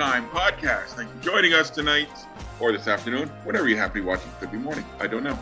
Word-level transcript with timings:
Overtime 0.00 0.30
Podcast. 0.30 0.94
Thank 0.94 1.10
you 1.10 1.16
for 1.16 1.22
joining 1.22 1.52
us 1.52 1.68
tonight 1.68 2.08
or 2.58 2.72
this 2.72 2.88
afternoon, 2.88 3.28
whenever 3.44 3.68
you 3.68 3.76
happen 3.76 3.96
to 3.96 4.00
be 4.00 4.06
watching. 4.06 4.30
Could 4.40 4.50
be 4.50 4.56
morning. 4.56 4.82
I 4.98 5.06
don't 5.06 5.22
know. 5.22 5.38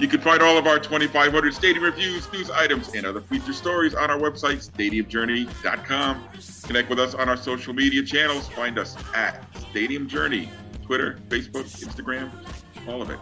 You 0.00 0.08
can 0.08 0.20
find 0.20 0.42
all 0.42 0.58
of 0.58 0.66
our 0.66 0.80
2,500 0.80 1.54
stadium 1.54 1.84
reviews, 1.84 2.30
news 2.32 2.50
items, 2.50 2.92
and 2.92 3.06
other 3.06 3.20
feature 3.20 3.52
stories 3.52 3.94
on 3.94 4.10
our 4.10 4.18
website, 4.18 4.68
stadiumjourney.com. 4.68 6.28
Connect 6.64 6.90
with 6.90 6.98
us 6.98 7.14
on 7.14 7.28
our 7.28 7.36
social 7.36 7.72
media 7.72 8.02
channels. 8.02 8.48
Find 8.48 8.80
us 8.80 8.96
at 9.14 9.44
Stadium 9.70 10.08
Journey, 10.08 10.48
Twitter, 10.84 11.20
Facebook, 11.28 11.66
Instagram, 11.80 12.32
all 12.88 13.00
of 13.00 13.10
it. 13.10 13.20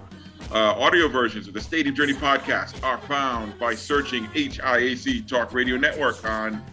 Uh, 0.53 0.73
audio 0.81 1.07
versions 1.07 1.49
of 1.49 1.53
the 1.53 1.61
Stadium 1.61 1.95
Journey 1.95 2.15
podcast 2.15 2.83
are 2.83 2.99
found 2.99 3.59
by 3.59 3.75
searching 3.75 4.25
HIAC 4.29 5.29
Talk 5.29 5.53
Radio 5.53 5.77
Network 5.77 6.25
on 6.25 6.65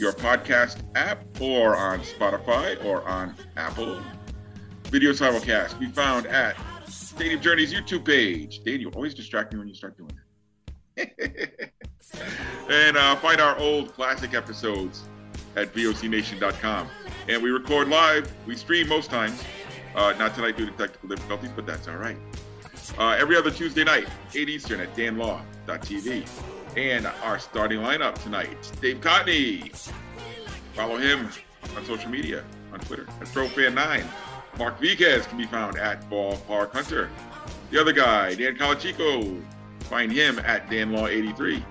your 0.00 0.12
podcast 0.12 0.82
app 0.94 1.22
or 1.40 1.76
on 1.76 2.00
Spotify 2.00 2.82
or 2.84 3.06
on 3.06 3.34
Apple. 3.56 4.00
Video 4.84 5.12
simulcast 5.12 5.78
be 5.78 5.86
found 5.88 6.26
at 6.26 6.56
Stadium 6.88 7.40
Journey's 7.40 7.72
YouTube 7.72 8.06
page. 8.06 8.60
Dave, 8.60 8.80
you 8.80 8.90
always 8.90 9.14
distract 9.14 9.52
me 9.52 9.58
when 9.58 9.68
you 9.68 9.74
start 9.74 9.98
doing 9.98 10.10
that. 10.96 11.70
and 12.70 12.96
uh, 12.96 13.14
find 13.16 13.40
our 13.40 13.56
old 13.58 13.92
classic 13.92 14.32
episodes 14.32 15.04
at 15.54 15.72
vocnation.com. 15.74 16.88
And 17.28 17.42
we 17.42 17.50
record 17.50 17.88
live. 17.88 18.32
We 18.46 18.56
stream 18.56 18.88
most 18.88 19.10
times. 19.10 19.44
Uh, 19.94 20.14
not 20.18 20.34
tonight 20.34 20.56
due 20.56 20.66
to 20.66 20.72
technical 20.72 21.10
difficulties, 21.10 21.50
but 21.54 21.66
that's 21.66 21.88
all 21.88 21.96
right. 21.96 22.16
Uh, 22.98 23.10
every 23.10 23.36
other 23.36 23.50
Tuesday 23.50 23.84
night, 23.84 24.08
8 24.34 24.48
Eastern 24.48 24.80
at 24.80 24.94
danlaw.tv. 24.96 26.26
And 26.76 27.06
our 27.06 27.40
starting 27.40 27.80
lineup 27.80 28.22
tonight, 28.22 28.70
Dave 28.80 29.00
Cottenie. 29.00 29.74
Follow 30.74 30.96
him 30.98 31.28
on 31.76 31.84
social 31.84 32.08
media, 32.08 32.44
on 32.72 32.78
Twitter 32.78 33.06
at 33.20 33.26
ProFan9. 33.28 34.04
Marc 34.56 34.78
Viquez 34.78 35.26
can 35.26 35.36
be 35.36 35.46
found 35.46 35.78
at 35.78 36.08
Ballpark 36.08 36.72
Hunter. 36.72 37.10
The 37.70 37.80
other 37.80 37.92
guy, 37.92 38.34
Dan 38.34 38.56
Calachico, 38.56 39.42
find 39.80 40.12
him 40.12 40.38
at 40.40 40.68
DanLaw83. 40.68 41.62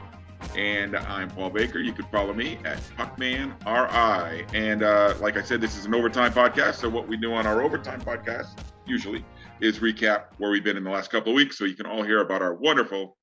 And 0.57 0.97
I'm 0.97 1.29
Paul 1.29 1.49
Baker. 1.49 1.79
You 1.79 1.93
can 1.93 2.05
follow 2.05 2.33
me 2.33 2.57
at 2.65 2.79
PuckmanRI. 2.97 4.53
And 4.53 4.83
uh, 4.83 5.13
like 5.21 5.37
I 5.37 5.43
said, 5.43 5.61
this 5.61 5.77
is 5.77 5.85
an 5.85 5.95
overtime 5.95 6.33
podcast. 6.33 6.75
So 6.75 6.89
what 6.89 7.07
we 7.07 7.15
do 7.15 7.33
on 7.33 7.47
our 7.47 7.61
overtime 7.61 8.01
podcast, 8.01 8.59
usually, 8.85 9.23
is 9.61 9.79
recap 9.79 10.25
where 10.39 10.51
we've 10.51 10.63
been 10.63 10.77
in 10.77 10.83
the 10.83 10.89
last 10.89 11.09
couple 11.09 11.31
of 11.31 11.35
weeks. 11.35 11.57
So 11.57 11.63
you 11.65 11.75
can 11.75 11.85
all 11.85 12.03
hear 12.03 12.21
about 12.21 12.41
our 12.41 12.53
wonderful 12.53 13.15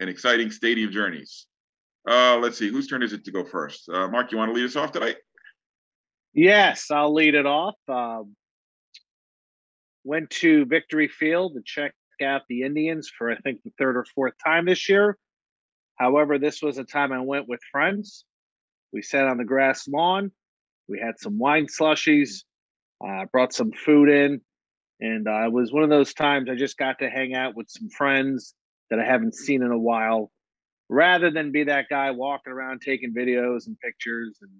and 0.00 0.10
exciting 0.10 0.50
stadium 0.50 0.90
journeys. 0.90 1.46
Uh, 2.08 2.36
let's 2.36 2.58
see, 2.58 2.70
whose 2.70 2.86
turn 2.86 3.02
is 3.02 3.12
it 3.12 3.24
to 3.24 3.32
go 3.32 3.44
first? 3.44 3.88
Uh, 3.88 4.08
Marc, 4.08 4.30
you 4.30 4.38
want 4.38 4.50
to 4.50 4.54
lead 4.54 4.64
us 4.64 4.76
off 4.76 4.92
tonight? 4.92 5.16
Yes, 6.34 6.90
I'll 6.90 7.14
lead 7.14 7.34
it 7.34 7.46
off. 7.46 7.76
Um, 7.88 8.34
went 10.02 10.28
to 10.30 10.66
Victory 10.66 11.08
Field 11.08 11.54
to 11.54 11.62
check 11.64 11.94
out 12.22 12.42
the 12.48 12.62
Indians 12.62 13.10
for 13.16 13.30
I 13.30 13.36
think 13.36 13.62
the 13.64 13.72
third 13.78 13.96
or 13.96 14.04
fourth 14.14 14.34
time 14.44 14.66
this 14.66 14.88
year. 14.88 15.16
However, 15.96 16.38
this 16.38 16.60
was 16.60 16.78
a 16.78 16.84
time 16.84 17.12
I 17.12 17.20
went 17.20 17.48
with 17.48 17.60
friends. 17.70 18.24
We 18.92 19.00
sat 19.00 19.26
on 19.26 19.38
the 19.38 19.44
grass 19.44 19.88
lawn. 19.88 20.30
We 20.88 21.00
had 21.00 21.18
some 21.18 21.38
wine 21.38 21.66
slushies. 21.66 22.42
Uh, 23.04 23.26
brought 23.32 23.52
some 23.52 23.72
food 23.72 24.08
in, 24.08 24.40
and 25.00 25.28
uh, 25.28 25.46
it 25.46 25.52
was 25.52 25.72
one 25.72 25.82
of 25.82 25.90
those 25.90 26.14
times 26.14 26.48
I 26.48 26.54
just 26.54 26.78
got 26.78 27.00
to 27.00 27.10
hang 27.10 27.34
out 27.34 27.54
with 27.54 27.68
some 27.68 27.90
friends 27.90 28.54
that 28.94 29.04
I 29.04 29.10
haven't 29.10 29.34
seen 29.34 29.62
in 29.62 29.72
a 29.72 29.78
while, 29.78 30.30
rather 30.88 31.30
than 31.30 31.52
be 31.52 31.64
that 31.64 31.86
guy 31.90 32.12
walking 32.12 32.52
around 32.52 32.80
taking 32.80 33.14
videos 33.14 33.66
and 33.66 33.78
pictures 33.80 34.38
and 34.40 34.50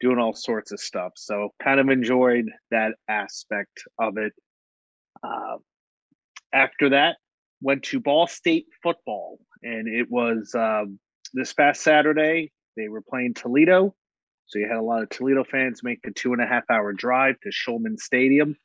doing 0.00 0.18
all 0.18 0.34
sorts 0.34 0.72
of 0.72 0.80
stuff. 0.80 1.12
So 1.16 1.50
kind 1.62 1.80
of 1.80 1.88
enjoyed 1.88 2.46
that 2.70 2.92
aspect 3.08 3.82
of 3.98 4.16
it. 4.18 4.32
Uh, 5.22 5.56
after 6.52 6.90
that, 6.90 7.16
went 7.62 7.82
to 7.84 8.00
Ball 8.00 8.26
State 8.26 8.66
football, 8.82 9.38
and 9.62 9.88
it 9.88 10.10
was 10.10 10.54
um, 10.54 10.98
this 11.32 11.52
past 11.52 11.82
Saturday. 11.82 12.52
They 12.76 12.88
were 12.88 13.02
playing 13.02 13.34
Toledo, 13.34 13.94
so 14.46 14.58
you 14.58 14.66
had 14.66 14.78
a 14.78 14.82
lot 14.82 15.02
of 15.02 15.10
Toledo 15.10 15.44
fans 15.44 15.82
make 15.82 16.02
the 16.02 16.10
two 16.10 16.32
and 16.32 16.42
a 16.42 16.46
half 16.46 16.64
hour 16.70 16.92
drive 16.92 17.38
to 17.40 17.52
Scheumann 17.52 17.98
Stadium. 17.98 18.56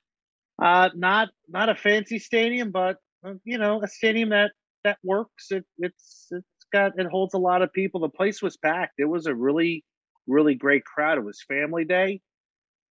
Uh, 0.62 0.90
not 0.96 1.30
not 1.50 1.69
a 1.69 1.75
fancy 1.75 2.19
stadium, 2.19 2.72
but 2.72 2.97
uh, 3.25 3.34
you 3.44 3.58
know 3.58 3.81
a 3.84 3.88
stadium 3.88 4.30
that 4.30 4.52
that 4.85 5.00
works. 5.03 5.51
It, 5.51 5.66
it's 5.79 6.28
it's 6.31 6.66
got 6.72 6.97
it 6.97 7.07
holds 7.07 7.34
a 7.34 7.40
lot 7.40 7.62
of 7.62 7.73
people. 7.73 8.00
The 8.00 8.09
place 8.09 8.41
was 8.41 8.56
packed. 8.56 8.94
It 8.97 9.06
was 9.06 9.25
a 9.25 9.35
really 9.35 9.84
really 10.28 10.56
great 10.56 10.85
crowd. 10.85 11.18
It 11.18 11.25
was 11.25 11.44
family 11.47 11.84
day. 11.84 12.22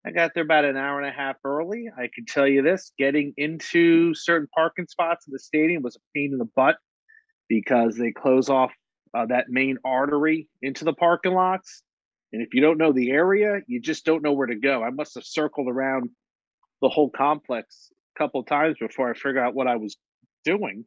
I 0.07 0.11
got 0.11 0.33
there 0.35 0.45
about 0.45 0.67
an 0.67 0.77
hour 0.77 1.01
and 1.01 1.09
a 1.09 1.17
half 1.17 1.37
early. 1.45 1.87
I 1.97 2.09
can 2.15 2.27
tell 2.27 2.47
you 2.47 2.61
this 2.63 2.93
getting 2.99 3.33
into 3.39 4.13
certain 4.15 4.49
parking 4.55 4.87
spots 4.87 5.27
in 5.27 5.33
the 5.33 5.39
stadium 5.39 5.83
was 5.83 5.97
a 5.97 6.01
pain 6.15 6.33
in 6.33 6.39
the 6.39 6.51
butt 6.55 6.77
because 7.49 7.97
they 7.97 8.13
close 8.13 8.51
off 8.51 8.73
uh, 9.17 9.27
that 9.27 9.47
main 9.49 9.79
artery 9.85 10.49
into 10.61 10.85
the 10.85 10.93
parking 10.93 11.33
lots. 11.33 11.83
And 12.33 12.43
if 12.43 12.53
you 12.53 12.61
don't 12.61 12.77
know 12.77 12.93
the 12.93 13.13
area, 13.13 13.61
you 13.67 13.81
just 13.81 14.05
don't 14.05 14.23
know 14.23 14.33
where 14.33 14.49
to 14.49 14.57
go. 14.57 14.83
I 14.83 14.91
must 14.91 15.15
have 15.15 15.25
circled 15.25 15.69
around 15.69 16.11
the 16.83 16.89
whole 16.89 17.09
complex 17.09 17.91
a 18.15 18.19
couple 18.19 18.43
times 18.43 18.77
before 18.79 19.11
I 19.11 19.15
figured 19.15 19.39
out 19.39 19.55
what 19.55 19.69
I 19.69 19.77
was 19.77 19.97
doing 20.45 20.85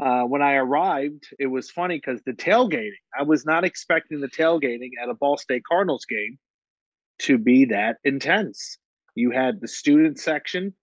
uh, 0.00 0.22
when 0.22 0.42
I 0.42 0.54
arrived, 0.54 1.28
it 1.38 1.46
was 1.46 1.70
funny 1.70 1.96
because 1.96 2.20
the 2.22 2.32
tailgating, 2.32 2.90
I 3.18 3.22
was 3.22 3.46
not 3.46 3.64
expecting 3.64 4.20
the 4.20 4.28
tailgating 4.28 4.90
at 5.00 5.08
a 5.08 5.14
Ball 5.14 5.36
State 5.36 5.62
Cardinals 5.68 6.04
game 6.04 6.38
to 7.20 7.38
be 7.38 7.66
that 7.66 7.98
intense. 8.02 8.78
You 9.14 9.30
had 9.30 9.60
the 9.60 9.68
student 9.68 10.18
section, 10.18 10.74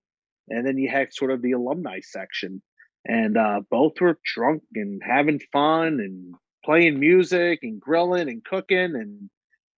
and 0.50 0.66
then 0.66 0.78
you 0.78 0.90
had 0.90 1.14
sort 1.14 1.32
of 1.32 1.42
the 1.42 1.52
alumni 1.52 2.00
section, 2.02 2.62
and 3.06 3.38
uh, 3.38 3.62
both 3.70 4.00
were 4.00 4.18
drunk 4.24 4.64
and 4.76 5.02
having 5.06 5.42
fun 5.52 6.00
and 6.00 6.34
playing 6.64 7.00
music 7.00 7.60
and 7.64 7.82
grilling 7.82 8.30
and 8.30 8.46
cooking, 8.46 8.96
and 8.96 9.30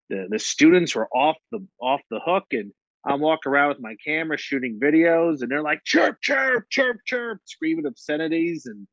the 0.09 0.27
the 0.29 0.37
students 0.37 0.93
were 0.93 1.07
off 1.07 1.37
the 1.51 1.65
off 1.81 2.01
the 2.11 2.19
hook. 2.23 2.45
And 2.51 2.71
I'm 3.03 3.19
walking 3.19 3.51
around 3.51 3.69
with 3.69 3.79
my 3.79 3.95
camera 4.05 4.37
shooting 4.37 4.79
videos, 4.79 5.41
and 5.41 5.49
they're 5.49 5.63
like 5.63 5.83
chirp, 5.85 6.21
chirp, 6.21 6.69
chirp, 6.69 6.97
chirp, 7.07 7.39
screaming 7.45 7.87
obscenities 7.87 8.67
and 8.67 8.87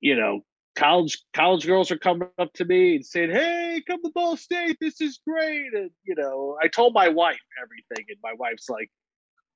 you 0.00 0.16
know, 0.16 0.40
college 0.76 1.18
college 1.34 1.66
girls 1.66 1.90
are 1.90 1.98
coming 1.98 2.28
up 2.38 2.52
to 2.54 2.64
me 2.64 2.96
and 2.96 3.04
saying, 3.04 3.30
"Hey, 3.30 3.82
come 3.86 4.02
to 4.02 4.10
Ball 4.14 4.36
State. 4.36 4.76
This 4.80 5.00
is 5.00 5.20
great." 5.26 5.74
And 5.74 5.90
you 6.04 6.14
know, 6.14 6.56
I 6.62 6.68
told 6.68 6.94
my 6.94 7.08
wife 7.08 7.40
everything, 7.62 8.06
and 8.08 8.18
my 8.22 8.32
wife's 8.38 8.68
like, 8.68 8.90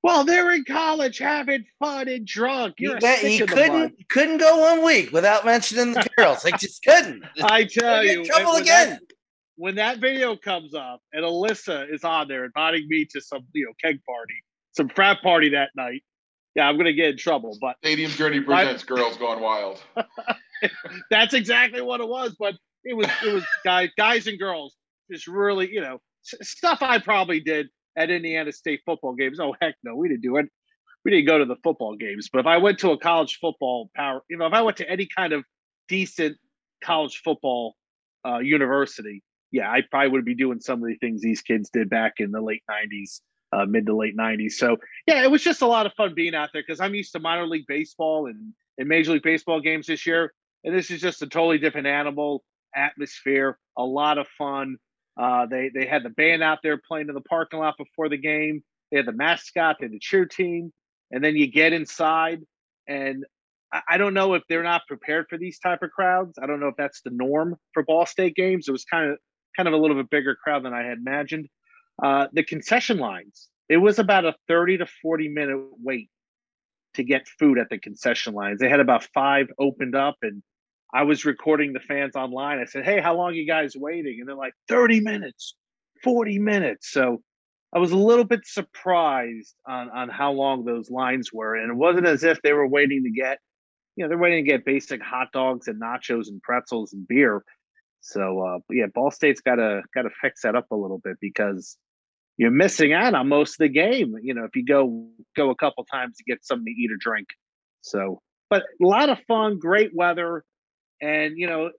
"Well, 0.02 0.25
they're 0.25 0.52
in 0.52 0.64
college 0.64 1.19
having 1.19 1.64
fun 1.78 2.08
and 2.08 2.26
drunk. 2.26 2.75
You're 2.78 2.98
you, 3.00 3.28
you 3.28 3.47
couldn't 3.47 4.08
couldn't 4.08 4.38
go 4.38 4.58
one 4.58 4.84
week 4.84 5.12
without 5.12 5.44
mentioning 5.44 5.94
the 5.94 6.06
girls. 6.16 6.44
Like 6.44 6.58
just 6.58 6.82
couldn't. 6.82 7.25
I 7.42 7.64
tell 7.64 8.04
you, 8.04 8.25
trouble 8.25 8.56
again." 8.56 8.91
That, 8.91 9.00
when 9.56 9.76
that 9.76 10.00
video 10.00 10.34
comes 10.34 10.75
up 10.75 11.00
and 11.12 11.25
Alyssa 11.25 11.92
is 11.92 12.04
on 12.04 12.26
there 12.26 12.44
inviting 12.44 12.86
me 12.88 13.06
to 13.12 13.20
some, 13.20 13.47
you 13.52 13.66
know, 13.66 13.72
keg 13.81 14.00
party, 14.04 14.34
some 14.72 14.88
frat 14.88 15.22
party 15.22 15.50
that 15.50 15.70
night, 15.76 16.02
yeah, 16.54 16.68
I'm 16.68 16.76
gonna 16.76 16.92
get 16.92 17.10
in 17.10 17.16
trouble. 17.16 17.56
But 17.60 17.76
Stadium 17.78 18.10
Journey 18.10 18.40
presents 18.40 18.84
Girls 18.84 19.16
Gone 19.16 19.40
Wild. 19.40 19.82
That's 21.10 21.34
exactly 21.34 21.80
what 21.80 22.00
it 22.00 22.08
was. 22.08 22.36
But 22.38 22.54
it 22.84 22.96
was 22.96 23.08
it 23.24 23.32
was 23.32 23.44
guys 23.64 23.90
guys 23.96 24.26
and 24.26 24.38
girls 24.38 24.76
just 25.10 25.26
really 25.26 25.70
you 25.72 25.80
know 25.80 25.98
stuff 26.22 26.82
I 26.82 26.98
probably 26.98 27.40
did 27.40 27.68
at 27.96 28.10
Indiana 28.10 28.52
State 28.52 28.80
football 28.84 29.14
games. 29.14 29.40
Oh 29.40 29.54
heck 29.60 29.74
no, 29.82 29.96
we 29.96 30.08
didn't 30.08 30.22
do 30.22 30.37
it. 30.37 30.46
We 31.04 31.10
didn't 31.10 31.26
go 31.26 31.38
to 31.38 31.44
the 31.44 31.56
football 31.64 31.96
games. 31.96 32.28
But 32.32 32.40
if 32.40 32.46
I 32.46 32.58
went 32.58 32.78
to 32.81 32.90
a 32.90 32.99
college 32.99 33.38
football 33.40 33.90
power, 33.96 34.22
you 34.31 34.37
know, 34.37 34.46
if 34.46 34.52
I 34.52 34.62
went 34.62 34.76
to 34.76 34.88
any 34.88 35.08
kind 35.16 35.32
of 35.32 35.44
decent 35.88 36.37
college 36.84 37.22
football 37.25 37.75
uh, 38.25 38.38
university, 38.38 39.22
yeah, 39.50 39.69
I 39.69 39.82
probably 39.90 40.10
would 40.10 40.25
be 40.25 40.37
doing 40.37 40.60
some 40.60 40.81
of 40.82 40.88
the 40.88 40.96
things 41.00 41.20
these 41.20 41.40
kids 41.40 41.70
did 41.72 41.90
back 41.90 42.14
in 42.19 42.31
the 42.31 42.40
late 42.40 42.62
'90s 42.70 43.20
uh, 43.52 43.66
mid 43.66 43.87
to 43.87 43.96
late 43.96 44.16
90s. 44.16 44.52
So, 44.52 44.76
yeah, 45.06 45.22
it 45.22 45.31
was 45.31 45.43
just 45.43 45.62
a 45.62 45.66
lot 45.66 45.87
of 45.87 45.93
fun 45.94 46.14
being 46.14 46.34
out 46.34 46.50
there 46.52 46.62
because 46.66 46.81
I'm 46.81 46.94
used 46.94 47.12
to 47.12 47.20
minor 47.20 47.46
league 47.46 47.66
baseball 47.66 48.26
and, 48.26 48.52
and 48.78 48.88
Major 48.88 49.12
League 49.12 49.22
Baseball 49.22 49.60
games 49.60 49.87
this 49.87 50.06
year. 50.06 50.32
And 50.64 50.75
this 50.75 50.90
is 50.90 51.00
just 51.00 51.22
a 51.22 51.26
totally 51.26 51.58
different 51.58 51.87
animal, 51.87 52.44
atmosphere, 52.75 53.58
a 53.76 53.84
lot 53.84 54.19
of 54.19 54.26
fun. 54.38 54.76
Uh, 55.20 55.46
they, 55.46 55.70
they 55.75 55.87
had 55.87 56.04
the 56.04 56.10
band 56.10 56.43
out 56.43 56.60
there 56.62 56.81
playing 56.88 57.08
in 57.08 57.14
the 57.14 57.20
parking 57.20 57.58
lot 57.58 57.76
before 57.76 58.08
the 58.08 58.16
game. 58.16 58.62
They 58.90 58.99
had 58.99 59.06
the 59.06 59.12
mascot, 59.12 59.76
they 59.78 59.87
had 59.87 59.93
the 59.93 59.99
cheer 59.99 60.25
team. 60.25 60.72
And 61.10 61.22
then 61.22 61.37
you 61.37 61.46
get 61.46 61.75
inside, 61.75 62.40
and 62.88 63.26
I, 63.88 63.99
don't 63.99 64.14
know 64.14 64.34
if 64.34 64.43
they're 64.49 64.62
not 64.62 64.87
prepared 64.87 65.26
for 65.28 65.38
these 65.38 65.58
type 65.58 65.82
of 65.82 65.90
crowds. 65.90 66.38
I 66.40 66.46
don't 66.46 66.60
know 66.60 66.69
if 66.69 66.76
that's 66.76 67.00
the 67.02 67.10
norm 67.10 67.56
for 67.72 67.82
Ball 67.82 68.06
State 68.06 68.34
games. 68.34 68.69
It 68.69 68.72
was 68.72 68.84
kind 68.84 69.10
of 69.10 69.19
kind 69.56 69.66
of 69.66 69.75
a 69.75 69.76
little 69.76 69.96
bit 69.96 70.10
bigger 70.10 70.34
crowd 70.34 70.64
than 70.64 70.72
I 70.72 70.82
had 70.82 70.99
imagined. 70.99 71.49
Uh, 72.02 72.26
the 72.32 72.43
concession 72.43 72.99
lines, 72.99 73.49
it 73.69 73.76
was 73.76 73.99
about 73.99 74.25
a 74.25 74.34
30 74.49 74.78
to 74.78 74.87
40 75.02 75.28
minute 75.28 75.58
wait 75.82 76.10
to 76.94 77.04
get 77.04 77.28
food 77.38 77.58
at 77.58 77.69
the 77.70 77.78
concession 77.78 78.34
lines. 78.34 78.58
They 78.58 78.69
had 78.69 78.81
about 78.81 79.08
five 79.14 79.46
opened 79.58 79.94
up, 79.94 80.16
and 80.22 80.43
I 80.93 81.04
was 81.04 81.25
recording 81.25 81.72
the 81.72 81.81
fans 81.81 82.16
online. 82.16 82.58
I 82.58 82.64
said, 82.64 82.84
Hey, 82.84 83.00
how 83.00 83.16
long 83.16 83.34
you 83.34 83.46
guys 83.46 83.75
waiting? 83.76 84.19
And 84.20 84.28
they're 84.28 84.37
like, 84.37 84.54
30 84.69 85.00
minutes, 85.00 85.54
40 86.02 86.38
minutes. 86.38 86.90
So 86.90 87.22
I 87.72 87.78
was 87.78 87.93
a 87.93 87.96
little 87.96 88.25
bit 88.25 88.40
surprised 88.44 89.54
on 89.66 89.88
on 89.90 90.08
how 90.10 90.32
long 90.32 90.64
those 90.64 90.90
lines 90.90 91.32
were, 91.32 91.56
and 91.56 91.70
it 91.70 91.76
wasn't 91.76 92.06
as 92.06 92.22
if 92.22 92.43
they 92.43 92.52
were 92.52 92.69
waiting 92.69 93.04
to 93.04 93.10
get, 93.10 93.38
you 93.96 94.04
know, 94.04 94.08
they're 94.08 94.19
waiting 94.19 94.44
to 94.44 94.50
get 94.50 94.64
basic 94.64 95.00
hot 95.00 95.28
dogs 95.32 95.69
and 95.69 95.81
nachos 95.81 96.28
and 96.28 96.43
pretzels 96.43 96.93
and 96.93 97.08
beer. 97.08 97.43
So 98.00 98.40
uh, 98.40 98.58
yeah, 98.70 98.87
Ball 98.93 99.10
State's 99.10 99.40
got 99.40 99.54
to 99.54 99.82
got 99.94 100.02
to 100.02 100.10
fix 100.20 100.43
that 100.43 100.54
up 100.54 100.66
a 100.70 100.76
little 100.76 100.99
bit 100.99 101.16
because 101.20 101.78
you're 102.42 102.50
missing 102.50 102.92
out 102.92 103.14
on 103.14 103.28
most 103.28 103.52
of 103.52 103.58
the 103.58 103.68
game. 103.68 104.16
You 104.20 104.34
know, 104.34 104.42
if 104.42 104.56
you 104.56 104.64
go 104.64 105.06
go 105.36 105.50
a 105.50 105.54
couple 105.54 105.84
times 105.84 106.16
to 106.16 106.24
get 106.24 106.44
something 106.44 106.64
to 106.64 106.72
eat 106.72 106.90
or 106.90 106.96
drink. 106.98 107.28
So, 107.82 108.20
but 108.50 108.64
a 108.82 108.84
lot 108.84 109.10
of 109.10 109.18
fun, 109.28 109.60
great 109.60 109.94
weather, 109.94 110.44
and 111.00 111.38
you 111.38 111.46
know, 111.46 111.70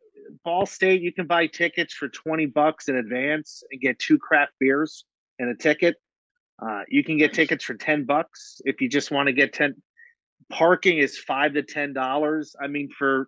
Ball 0.45 0.65
State 0.65 1.01
you 1.01 1.11
can 1.11 1.27
buy 1.27 1.47
tickets 1.47 1.93
for 1.93 2.07
twenty 2.07 2.45
bucks 2.45 2.87
in 2.87 2.95
advance 2.95 3.61
and 3.71 3.81
get 3.81 3.99
two 3.99 4.17
craft 4.17 4.53
beers 4.57 5.03
and 5.37 5.49
a 5.49 5.55
ticket. 5.55 5.97
Uh, 6.65 6.83
you 6.87 7.03
can 7.03 7.17
get 7.17 7.33
tickets 7.33 7.65
for 7.65 7.73
ten 7.73 8.05
bucks 8.05 8.61
if 8.63 8.79
you 8.79 8.87
just 8.87 9.11
want 9.11 9.27
to 9.27 9.33
get 9.33 9.51
ten. 9.51 9.75
Parking 10.49 10.97
is 10.97 11.19
five 11.19 11.55
to 11.55 11.63
ten 11.63 11.91
dollars. 11.91 12.55
I 12.61 12.67
mean, 12.67 12.87
for 12.97 13.27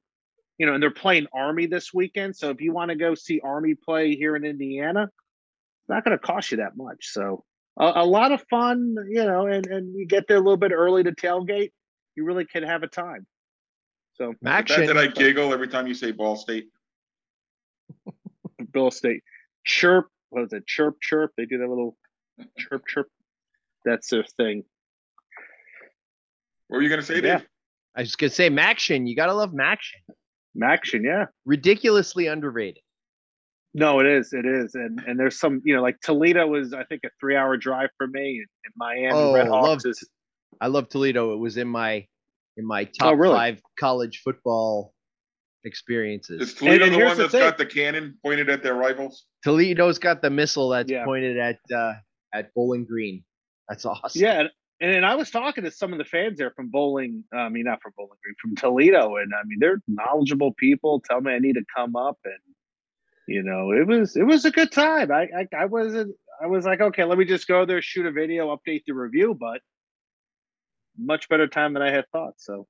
you 0.57 0.65
know, 0.65 0.75
and 0.75 0.81
they're 0.81 0.89
playing 0.89 1.27
Army 1.33 1.65
this 1.65 1.93
weekend. 1.93 2.37
So 2.37 2.49
if 2.49 2.61
you 2.61 2.71
want 2.71 2.91
to 2.91 2.95
go 2.95 3.13
see 3.13 3.41
Army 3.41 3.75
play 3.75 4.15
here 4.15 4.37
in 4.37 4.45
Indiana, 4.45 5.09
it's 5.85 5.89
not 5.89 6.03
going 6.03 6.17
to 6.17 6.23
cost 6.23 6.49
you 6.49 6.57
that 6.57 6.75
much. 6.75 7.11
So 7.11 7.43
a, 7.79 7.91
a, 7.97 8.05
lot 8.05 8.31
of 8.31 8.43
fun, 8.49 8.95
you 9.07 9.23
know, 9.23 9.45
and 9.45 9.67
and 9.67 9.95
you 9.95 10.07
get 10.07 10.27
there 10.27 10.37
a 10.37 10.39
little 10.39 10.57
bit 10.57 10.71
early 10.71 11.03
to 11.03 11.11
tailgate. 11.11 11.71
You 12.15 12.25
really 12.25 12.45
can 12.45 12.63
have 12.63 12.81
a 12.81 12.87
time. 12.87 13.27
So 14.15 14.33
Max, 14.41 14.75
did 14.75 14.97
I 14.97 15.07
giggle 15.07 15.53
every 15.53 15.67
time 15.67 15.85
you 15.85 15.93
say 15.93 16.11
Ball 16.11 16.37
State? 16.37 16.69
Ball 18.73 18.89
State, 18.89 19.21
chirp. 19.63 20.07
What 20.29 20.45
is 20.45 20.53
it? 20.53 20.65
Chirp, 20.65 20.95
chirp. 21.01 21.33
They 21.37 21.45
do 21.45 21.59
that 21.59 21.69
little 21.69 21.95
chirp, 22.57 22.87
chirp. 22.87 23.07
That's 23.83 24.09
their 24.09 24.23
thing. 24.23 24.63
What 26.67 26.77
were 26.77 26.81
you 26.81 26.89
going 26.89 27.01
to 27.01 27.05
say, 27.05 27.21
Dave? 27.21 27.45
I 27.95 28.01
was 28.01 28.15
going 28.15 28.31
to 28.31 28.35
say 28.35 28.49
MACtion. 28.49 29.07
You 29.07 29.15
got 29.15 29.27
to 29.27 29.35
love 29.35 29.51
MACtion. 29.51 30.01
MACtion, 30.59 31.03
yeah. 31.03 31.25
Ridiculously 31.45 32.25
underrated. 32.25 32.81
No, 33.77 33.99
it 33.99 34.05
is. 34.05 34.31
It 34.31 34.45
is. 34.45 34.73
And 34.73 35.01
and 35.05 35.19
there's 35.19 35.37
some, 35.37 35.61
you 35.65 35.75
know, 35.75 35.81
like 35.81 35.99
Toledo 35.99 36.47
was, 36.47 36.73
I 36.73 36.85
think, 36.85 37.01
a 37.05 37.09
three 37.19 37.35
hour 37.35 37.57
drive 37.57 37.89
for 37.97 38.07
me. 38.07 38.37
And, 38.37 38.47
and 38.63 38.73
Miami 38.77 39.11
oh, 39.13 39.33
Red 39.33 39.47
Hawks 39.49 39.83
love, 39.83 39.91
is. 39.91 40.09
I 40.61 40.67
love 40.67 40.87
Toledo. 40.87 41.33
It 41.33 41.39
was 41.39 41.57
in 41.57 41.67
my 41.67 42.07
in 42.55 42.65
my 42.65 42.85
top 42.85 43.11
oh, 43.11 43.13
really? 43.15 43.35
five 43.35 43.61
college 43.77 44.21
football 44.23 44.93
experiences. 45.65 46.41
Is 46.41 46.53
Toledo 46.53 46.85
and, 46.85 46.93
and 46.93 47.01
the 47.01 47.05
one 47.05 47.17
that's 47.17 47.33
the 47.33 47.39
got 47.39 47.57
the 47.57 47.65
cannon 47.65 48.17
pointed 48.23 48.49
at 48.49 48.63
their 48.63 48.75
rivals? 48.75 49.25
Toledo's 49.43 49.99
got 49.99 50.21
the 50.21 50.29
missile 50.29 50.69
that's 50.69 50.89
yeah. 50.89 51.03
pointed 51.03 51.37
at 51.37 51.59
uh, 51.75 51.95
at 52.33 52.53
Bowling 52.53 52.85
Green. 52.85 53.25
That's 53.67 53.85
awesome. 53.85 54.21
Yeah, 54.21 54.39
and, 54.79 54.95
and 54.95 55.05
I 55.05 55.15
was 55.15 55.31
talking 55.31 55.65
to 55.65 55.71
some 55.71 55.91
of 55.91 55.97
the 55.97 56.05
fans 56.05 56.37
there 56.37 56.51
from 56.55 56.69
Bowling. 56.69 57.25
I 57.33 57.49
mean, 57.49 57.65
not 57.65 57.81
from 57.81 57.91
Bowling 57.97 58.17
Green, 58.23 58.35
from 58.41 58.55
Toledo, 58.55 59.17
and 59.17 59.33
I 59.33 59.43
mean, 59.45 59.57
they're 59.59 59.81
knowledgeable 59.89 60.53
people. 60.53 61.01
Tell 61.01 61.19
me 61.19 61.33
I 61.33 61.39
need 61.39 61.55
to 61.55 61.65
come 61.75 61.97
up, 61.97 62.19
and 62.23 62.39
you 63.27 63.43
know, 63.43 63.71
it 63.71 63.87
was 63.87 64.15
it 64.15 64.23
was 64.23 64.45
a 64.45 64.51
good 64.51 64.71
time. 64.71 65.11
I 65.11 65.27
I, 65.35 65.47
I 65.57 65.65
wasn't. 65.65 66.15
I 66.41 66.47
was 66.47 66.65
like, 66.65 66.81
okay, 66.81 67.03
let 67.05 67.17
me 67.17 67.25
just 67.25 67.47
go 67.47 67.65
there, 67.65 67.81
shoot 67.81 68.05
a 68.05 68.11
video, 68.11 68.55
update 68.55 68.83
the 68.85 68.93
review, 68.93 69.35
but 69.39 69.61
much 70.97 71.29
better 71.29 71.47
time 71.47 71.73
than 71.73 71.81
I 71.81 71.91
had 71.91 72.05
thought. 72.11 72.33
So, 72.37 72.67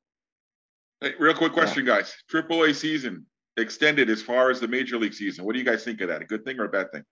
hey, 1.01 1.13
real 1.19 1.33
quick 1.33 1.53
question, 1.53 1.85
yeah. 1.85 1.97
guys: 1.97 2.15
Triple 2.29 2.63
A 2.63 2.73
season 2.73 3.25
extended 3.57 4.09
as 4.09 4.21
far 4.21 4.49
as 4.49 4.59
the 4.59 4.67
Major 4.67 4.97
League 4.97 5.13
season. 5.13 5.45
What 5.45 5.53
do 5.53 5.59
you 5.59 5.65
guys 5.65 5.83
think 5.83 6.01
of 6.01 6.09
that? 6.09 6.21
A 6.21 6.25
good 6.25 6.45
thing 6.45 6.59
or 6.59 6.65
a 6.65 6.69
bad 6.69 6.91
thing? 6.91 7.03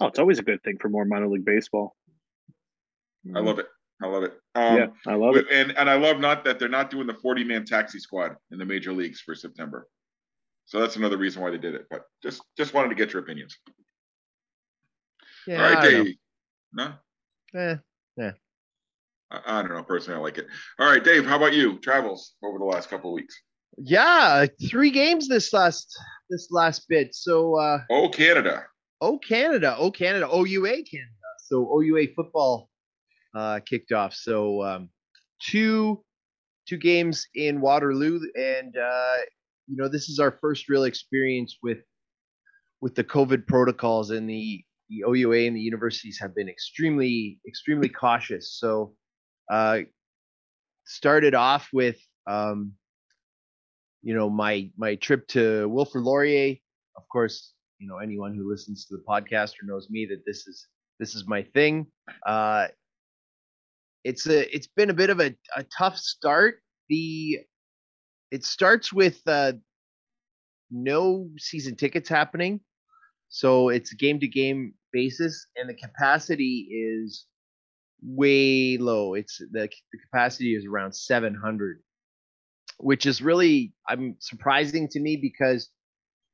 Oh, 0.00 0.06
it's 0.06 0.18
always 0.18 0.38
a 0.38 0.42
good 0.42 0.62
thing 0.62 0.78
for 0.80 0.88
more 0.88 1.04
minor 1.04 1.28
league 1.28 1.44
baseball. 1.44 1.94
I 3.34 3.40
love 3.40 3.58
it. 3.58 3.66
I 4.02 4.06
love 4.08 4.24
it. 4.24 4.32
Um, 4.54 4.76
yeah, 4.76 4.86
I 5.06 5.14
love 5.14 5.36
it. 5.36 5.46
And 5.50 5.76
and 5.76 5.88
I 5.88 5.94
love 5.94 6.18
not 6.18 6.44
that 6.44 6.58
they're 6.58 6.68
not 6.68 6.90
doing 6.90 7.06
the 7.06 7.14
40 7.14 7.44
man 7.44 7.64
taxi 7.64 7.98
squad 7.98 8.36
in 8.50 8.58
the 8.58 8.64
major 8.64 8.92
leagues 8.92 9.20
for 9.20 9.34
September. 9.34 9.86
So 10.66 10.80
that's 10.80 10.96
another 10.96 11.18
reason 11.18 11.42
why 11.42 11.50
they 11.50 11.58
did 11.58 11.74
it. 11.74 11.86
But 11.90 12.02
just 12.22 12.42
just 12.56 12.74
wanted 12.74 12.90
to 12.90 12.94
get 12.94 13.12
your 13.12 13.22
opinions. 13.22 13.56
Yeah, 15.46 15.64
All 15.64 15.74
right, 15.74 15.90
Dave. 15.90 16.14
No? 16.72 16.94
Yeah. 17.52 17.76
Yeah. 18.16 18.32
I, 19.30 19.40
I, 19.46 19.62
don't 19.62 19.72
know. 19.72 19.82
Personally, 19.82 20.18
I 20.18 20.22
like 20.22 20.38
it. 20.38 20.46
All 20.78 20.88
right, 20.88 21.02
Dave, 21.02 21.26
how 21.26 21.36
about 21.36 21.52
you? 21.52 21.78
Travels 21.78 22.34
over 22.42 22.58
the 22.58 22.64
last 22.64 22.88
couple 22.88 23.10
of 23.10 23.14
weeks. 23.14 23.34
Yeah, 23.78 24.46
three 24.70 24.90
games 24.90 25.28
this 25.28 25.52
last 25.52 25.96
this 26.30 26.48
last 26.50 26.88
bit. 26.88 27.14
So 27.14 27.58
uh 27.58 27.80
Oh 27.90 28.08
Canada. 28.08 28.66
Oh 29.00 29.18
Canada. 29.18 29.74
Oh 29.78 29.90
Canada. 29.90 30.26
OUA 30.26 30.82
Canada. 30.84 31.12
So 31.38 31.68
OUA 31.80 32.08
football 32.14 32.70
uh, 33.34 33.60
kicked 33.68 33.92
off. 33.92 34.14
So 34.14 34.62
um, 34.62 34.88
two 35.40 36.02
two 36.66 36.78
games 36.78 37.26
in 37.34 37.60
Waterloo, 37.60 38.20
and 38.36 38.76
uh, 38.76 39.16
you 39.72 39.78
know 39.78 39.88
this 39.88 40.10
is 40.10 40.18
our 40.18 40.30
first 40.30 40.68
real 40.68 40.84
experience 40.84 41.56
with 41.62 41.78
with 42.82 42.94
the 42.94 43.04
COVID 43.04 43.46
protocols, 43.46 44.10
and 44.10 44.28
the 44.28 44.62
the 44.90 45.02
OUA 45.08 45.46
and 45.46 45.56
the 45.56 45.60
universities 45.60 46.18
have 46.20 46.34
been 46.34 46.48
extremely 46.48 47.40
extremely 47.48 47.88
cautious. 47.88 48.52
So 48.58 48.94
uh, 49.50 49.80
started 50.84 51.34
off 51.34 51.70
with 51.72 51.96
um, 52.26 52.72
you 54.02 54.14
know 54.14 54.28
my 54.28 54.70
my 54.76 54.96
trip 54.96 55.26
to 55.28 55.66
Wilfrid 55.70 56.04
Laurier. 56.04 56.56
Of 56.98 57.08
course, 57.10 57.54
you 57.78 57.88
know 57.88 57.96
anyone 57.96 58.34
who 58.34 58.50
listens 58.50 58.84
to 58.86 58.96
the 58.96 59.02
podcast 59.08 59.52
or 59.52 59.64
knows 59.64 59.88
me 59.88 60.04
that 60.10 60.22
this 60.26 60.46
is 60.46 60.66
this 61.00 61.14
is 61.14 61.26
my 61.26 61.44
thing. 61.54 61.86
Uh, 62.26 62.66
it's 64.04 64.26
a 64.26 64.54
it's 64.54 64.66
been 64.66 64.90
a 64.90 64.94
bit 64.94 65.08
of 65.08 65.20
a, 65.20 65.34
a 65.56 65.64
tough 65.78 65.96
start. 65.96 66.56
The 66.90 67.40
it 68.32 68.44
starts 68.44 68.92
with 68.92 69.20
uh, 69.26 69.52
no 70.70 71.28
season 71.38 71.76
tickets 71.76 72.08
happening, 72.08 72.60
so 73.28 73.68
it's 73.68 73.92
game 73.92 74.18
to 74.20 74.26
game 74.26 74.72
basis, 74.90 75.46
and 75.54 75.68
the 75.68 75.74
capacity 75.74 76.66
is 76.72 77.26
way 78.02 78.78
low. 78.78 79.14
It's 79.14 79.36
the, 79.38 79.68
the 79.92 79.98
capacity 79.98 80.54
is 80.54 80.64
around 80.64 80.94
700, 80.94 81.82
which 82.78 83.04
is 83.04 83.20
really 83.20 83.74
I'm 83.86 84.16
surprising 84.18 84.88
to 84.88 85.00
me 85.00 85.16
because 85.16 85.68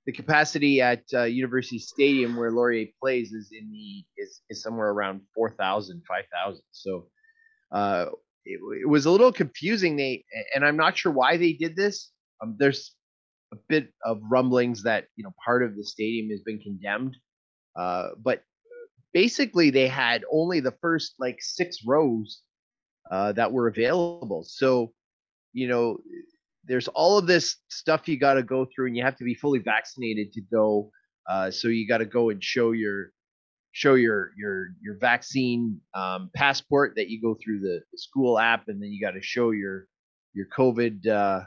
the 0.07 0.13
capacity 0.13 0.81
at 0.81 1.03
uh, 1.13 1.25
University 1.25 1.81
Stadium 1.81 2.37
where 2.37 2.53
Laurier 2.53 2.87
plays 3.03 3.33
is 3.33 3.51
in 3.51 3.71
the 3.73 4.23
is, 4.23 4.41
is 4.49 4.63
somewhere 4.63 4.91
around 4.91 5.21
4,000, 5.35 6.01
5,000. 6.09 6.63
So 6.71 7.09
uh, 7.73 8.07
it, 8.49 8.61
it, 8.83 8.89
was 8.89 9.07
a 9.07 9.11
little 9.11 9.33
confusing. 9.33 9.97
They 9.97 10.25
and 10.55 10.65
I'm 10.65 10.77
not 10.77 10.97
sure 10.97 11.13
why 11.13 11.37
they 11.37 11.53
did 11.53 11.77
this. 11.77 12.11
Um, 12.43 12.57
there's 12.59 12.95
a 13.53 13.57
bit 13.69 13.93
of 14.05 14.21
rumblings 14.31 14.83
that 14.85 15.07
you 15.17 15.25
know 15.25 15.35
part 15.45 15.63
of 15.63 15.77
the 15.77 15.85
stadium 15.85 16.31
has 16.31 16.41
been 16.41 16.59
condemned, 16.59 17.17
uh, 17.77 18.09
but 18.23 18.43
basically 19.13 19.71
they 19.71 19.89
had 19.89 20.25
only 20.33 20.61
the 20.61 20.75
first 20.81 21.15
like 21.19 21.39
six 21.41 21.79
rows 21.87 22.41
uh, 23.11 23.33
that 23.33 23.53
were 23.53 23.69
available. 23.69 24.45
So 24.47 24.93
you 25.53 25.69
know 25.69 25.99
there's 26.65 26.89
all 26.89 27.19
of 27.19 27.27
this 27.27 27.57
stuff 27.69 28.09
you 28.09 28.19
got 28.19 28.35
to 28.35 28.43
go 28.43 28.67
through, 28.67 28.87
and 28.87 28.97
you 28.97 29.05
have 29.05 29.17
to 29.19 29.25
be 29.25 29.35
fully 29.35 29.61
vaccinated 29.61 30.33
to 30.33 30.41
go. 30.41 30.91
Uh, 31.29 31.51
so 31.51 31.69
you 31.69 31.87
got 31.87 31.99
to 31.99 32.07
go 32.07 32.31
and 32.31 32.43
show 32.43 32.73
your 32.73 33.13
show 33.73 33.95
your 33.95 34.33
your 34.37 34.69
your 34.83 34.97
vaccine 34.99 35.81
um, 35.95 36.31
passport 36.35 36.95
that 36.97 37.09
you 37.09 37.21
go 37.21 37.37
through 37.43 37.61
the, 37.61 37.81
school 37.97 38.39
app, 38.39 38.69
and 38.69 38.83
then 38.83 38.91
you 38.91 39.01
got 39.01 39.13
to 39.13 39.23
show 39.23 39.51
your 39.51 39.87
your 40.35 40.47
COVID 40.57 41.07
uh, 41.07 41.41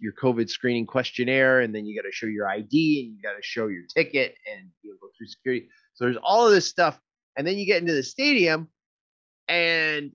your 0.00 0.12
COVID 0.12 0.48
screening 0.48 0.86
questionnaire, 0.86 1.60
and 1.60 1.74
then 1.74 1.86
you 1.86 2.00
got 2.00 2.06
to 2.06 2.12
show 2.12 2.26
your 2.26 2.48
ID, 2.48 3.06
and 3.06 3.16
you 3.16 3.22
got 3.22 3.36
to 3.36 3.42
show 3.42 3.68
your 3.68 3.84
ticket, 3.94 4.36
and 4.52 4.68
you 4.82 4.96
go 5.00 5.08
through 5.16 5.26
security. 5.26 5.68
So 5.94 6.04
there's 6.04 6.18
all 6.22 6.46
of 6.46 6.52
this 6.52 6.68
stuff, 6.68 6.98
and 7.36 7.46
then 7.46 7.56
you 7.56 7.66
get 7.66 7.80
into 7.80 7.94
the 7.94 8.02
stadium, 8.02 8.68
and 9.48 10.12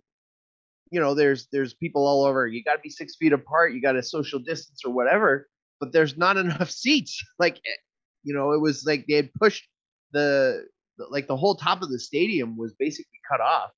you 0.91 0.99
know 0.99 1.13
there's 1.13 1.47
there's 1.51 1.73
people 1.73 2.05
all 2.05 2.25
over. 2.25 2.47
You 2.47 2.63
got 2.63 2.73
to 2.73 2.81
be 2.81 2.89
six 2.89 3.15
feet 3.15 3.33
apart. 3.33 3.73
You 3.73 3.81
got 3.81 3.93
to 3.93 4.03
social 4.03 4.39
distance 4.39 4.81
or 4.85 4.91
whatever, 4.91 5.47
but 5.79 5.91
there's 5.91 6.17
not 6.17 6.37
enough 6.45 6.71
seats. 6.71 7.23
Like 7.37 7.57
eh, 7.57 7.81
you 8.23 8.33
know, 8.33 8.51
it 8.51 8.61
was 8.61 8.85
like 8.85 9.05
they 9.07 9.15
had 9.15 9.33
pushed 9.33 9.67
the 10.11 10.65
like 11.09 11.27
the 11.27 11.37
whole 11.37 11.55
top 11.55 11.81
of 11.81 11.89
the 11.89 11.99
stadium 11.99 12.57
was 12.57 12.73
basically 12.77 13.19
cut 13.29 13.41
off. 13.41 13.71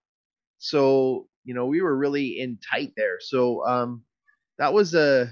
So 0.57 1.27
you 1.43 1.53
know 1.53 1.65
we 1.65 1.81
were 1.81 1.95
really 1.95 2.39
in 2.39 2.59
tight 2.71 2.93
there. 2.95 3.17
So 3.19 3.65
um, 3.65 4.03
that 4.57 4.73
was 4.73 4.93
a 4.93 5.29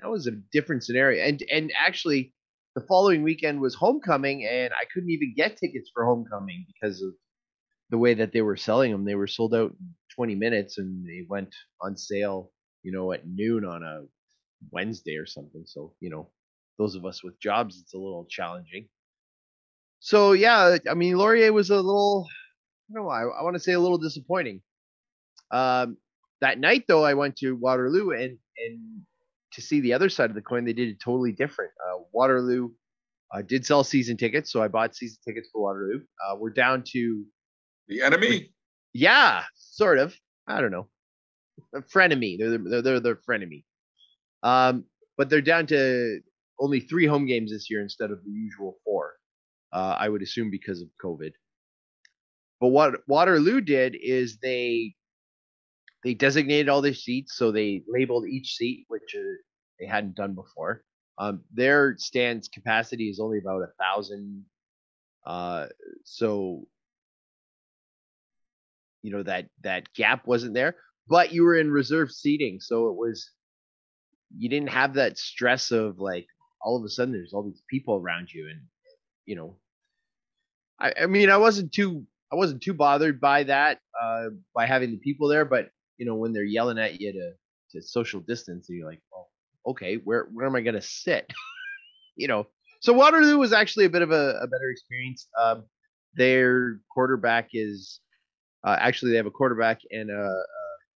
that 0.00 0.10
was 0.10 0.26
a 0.26 0.32
different 0.52 0.84
scenario. 0.84 1.24
And 1.24 1.42
and 1.52 1.72
actually, 1.76 2.32
the 2.74 2.82
following 2.82 3.22
weekend 3.22 3.60
was 3.60 3.74
homecoming, 3.74 4.46
and 4.46 4.72
I 4.72 4.84
couldn't 4.92 5.10
even 5.10 5.34
get 5.36 5.56
tickets 5.56 5.90
for 5.92 6.04
homecoming 6.04 6.66
because 6.72 7.02
of 7.02 7.10
the 7.90 7.98
way 7.98 8.14
that 8.14 8.32
they 8.32 8.42
were 8.42 8.56
selling 8.56 8.92
them. 8.92 9.04
They 9.04 9.14
were 9.14 9.26
sold 9.26 9.54
out 9.54 9.72
in 9.72 9.94
20 10.14 10.34
minutes, 10.34 10.78
and 10.78 11.04
they 11.06 11.24
went 11.28 11.54
on 11.80 11.96
sale, 11.96 12.52
you 12.82 12.92
know, 12.92 13.12
at 13.12 13.26
noon 13.26 13.64
on 13.64 13.82
a 13.82 14.02
Wednesday 14.70 15.16
or 15.16 15.26
something. 15.26 15.64
So 15.66 15.94
you 16.00 16.10
know, 16.10 16.30
those 16.78 16.94
of 16.94 17.04
us 17.04 17.24
with 17.24 17.40
jobs, 17.40 17.80
it's 17.80 17.94
a 17.94 17.98
little 17.98 18.26
challenging 18.30 18.88
so 20.00 20.32
yeah, 20.32 20.78
I 20.88 20.94
mean 20.94 21.16
Laurier 21.16 21.52
was 21.52 21.70
a 21.70 21.76
little 21.76 22.26
no, 22.90 23.08
I, 23.08 23.22
I 23.22 23.42
want 23.42 23.54
to 23.54 23.60
say 23.60 23.72
a 23.72 23.80
little 23.80 23.98
disappointing. 23.98 24.62
Um, 25.50 25.96
that 26.40 26.58
night 26.58 26.84
though, 26.88 27.04
I 27.04 27.14
went 27.14 27.36
to 27.36 27.52
Waterloo 27.52 28.10
and 28.10 28.38
and 28.58 29.02
to 29.52 29.62
see 29.62 29.80
the 29.80 29.94
other 29.94 30.08
side 30.08 30.30
of 30.30 30.34
the 30.36 30.42
coin, 30.42 30.64
they 30.64 30.72
did 30.72 30.88
it 30.88 31.00
totally 31.00 31.32
different. 31.32 31.72
Uh, 31.82 32.02
Waterloo 32.12 32.70
uh, 33.34 33.42
did 33.42 33.64
sell 33.64 33.82
season 33.82 34.16
tickets, 34.16 34.52
so 34.52 34.62
I 34.62 34.68
bought 34.68 34.94
season 34.94 35.18
tickets 35.26 35.48
for 35.52 35.62
Waterloo. 35.62 36.00
Uh, 36.24 36.36
we're 36.36 36.50
down 36.50 36.82
to 36.92 37.24
The 37.88 38.02
enemy. 38.02 38.52
yeah, 38.92 39.44
sort 39.54 39.98
of. 39.98 40.14
I 40.46 40.60
don't 40.60 40.70
know. 40.70 40.88
A 41.74 41.80
frenemy. 41.82 42.38
They're 42.38 42.58
they're 42.58 42.82
they're, 42.82 43.00
they're 43.00 43.16
frenemy. 43.28 43.64
Um, 44.42 44.84
but 45.16 45.28
they're 45.28 45.40
down 45.40 45.66
to 45.68 46.20
only 46.60 46.80
three 46.80 47.06
home 47.06 47.26
games 47.26 47.50
this 47.50 47.68
year 47.68 47.82
instead 47.82 48.10
of 48.10 48.22
the 48.24 48.30
usual 48.30 48.76
four. 48.84 49.14
Uh, 49.72 49.96
I 49.98 50.08
would 50.08 50.22
assume 50.22 50.50
because 50.50 50.80
of 50.80 50.88
COVID. 51.02 51.32
But 52.60 52.68
what 52.68 52.94
Waterloo 53.06 53.60
did 53.60 53.96
is 54.00 54.38
they 54.38 54.94
they 56.04 56.14
designated 56.14 56.68
all 56.68 56.80
their 56.80 56.94
seats, 56.94 57.36
so 57.36 57.50
they 57.50 57.82
labeled 57.88 58.26
each 58.26 58.54
seat, 58.54 58.84
which 58.88 59.14
uh, 59.16 59.22
they 59.78 59.86
hadn't 59.86 60.14
done 60.16 60.34
before. 60.34 60.84
Um, 61.18 61.42
their 61.52 61.96
stands 61.98 62.48
capacity 62.48 63.08
is 63.10 63.18
only 63.20 63.38
about 63.38 63.62
a 63.62 63.72
thousand. 63.78 64.44
Uh, 65.26 65.66
so 66.04 66.66
you 69.02 69.10
know 69.12 69.22
that 69.22 69.46
that 69.62 69.92
gap 69.94 70.26
wasn't 70.26 70.54
there, 70.54 70.76
but 71.08 71.32
you 71.32 71.42
were 71.42 71.56
in 71.56 71.70
reserve 71.70 72.10
seating, 72.10 72.60
so 72.60 72.88
it 72.88 72.96
was 72.96 73.30
you 74.36 74.48
didn't 74.48 74.70
have 74.70 74.94
that 74.94 75.18
stress 75.18 75.70
of 75.70 75.98
like 75.98 76.26
all 76.60 76.76
of 76.76 76.84
a 76.84 76.88
sudden 76.88 77.12
there's 77.12 77.32
all 77.32 77.42
these 77.42 77.62
people 77.68 77.96
around 77.96 78.32
you, 78.32 78.48
and 78.48 78.60
you 79.28 79.36
know, 79.36 79.56
I 80.80 80.92
I 81.02 81.06
mean 81.06 81.28
I 81.28 81.36
wasn't 81.36 81.70
too 81.70 82.06
I 82.32 82.36
wasn't 82.36 82.62
too 82.62 82.72
bothered 82.72 83.20
by 83.20 83.44
that 83.44 83.78
uh, 84.02 84.30
by 84.54 84.64
having 84.66 84.90
the 84.90 84.96
people 84.96 85.28
there, 85.28 85.44
but 85.44 85.70
you 85.98 86.06
know 86.06 86.14
when 86.14 86.32
they're 86.32 86.44
yelling 86.44 86.78
at 86.78 86.98
you 87.00 87.12
to 87.12 87.32
to 87.72 87.86
social 87.86 88.20
distance, 88.20 88.66
you're 88.70 88.88
like, 88.88 89.02
well, 89.12 89.28
okay, 89.66 89.96
where 89.96 90.28
where 90.32 90.46
am 90.46 90.56
I 90.56 90.62
gonna 90.62 90.80
sit? 90.80 91.30
you 92.16 92.26
know, 92.26 92.46
so 92.80 92.94
Waterloo 92.94 93.36
was 93.36 93.52
actually 93.52 93.84
a 93.84 93.90
bit 93.90 94.00
of 94.00 94.12
a, 94.12 94.38
a 94.40 94.46
better 94.46 94.70
experience. 94.70 95.28
Um, 95.38 95.64
their 96.14 96.80
quarterback 96.90 97.50
is 97.52 98.00
uh, 98.64 98.76
actually 98.80 99.10
they 99.10 99.18
have 99.18 99.26
a 99.26 99.30
quarterback 99.30 99.82
and 99.90 100.10
a, 100.10 100.24
a 100.24 100.44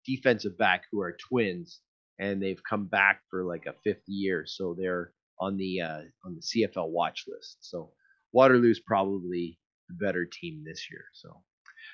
defensive 0.07 0.59
back 0.59 0.83
who 0.93 1.01
are 1.01 1.17
twins, 1.31 1.81
and 2.19 2.43
they've 2.43 2.63
come 2.69 2.85
back 2.89 3.23
for 3.31 3.43
like 3.43 3.65
a 3.65 3.75
fifth 3.85 4.07
year, 4.07 4.45
so 4.47 4.77
they're 4.79 5.15
on 5.41 5.57
the 5.57 5.81
uh, 5.81 6.03
on 6.27 6.35
the 6.35 6.43
CFL 6.43 6.91
watch 6.91 7.25
list. 7.27 7.57
So 7.61 7.93
Waterloo's 8.33 8.81
probably 8.81 9.59
the 9.89 9.95
better 9.95 10.27
team 10.27 10.63
this 10.67 10.89
year. 10.91 11.05
So 11.15 11.43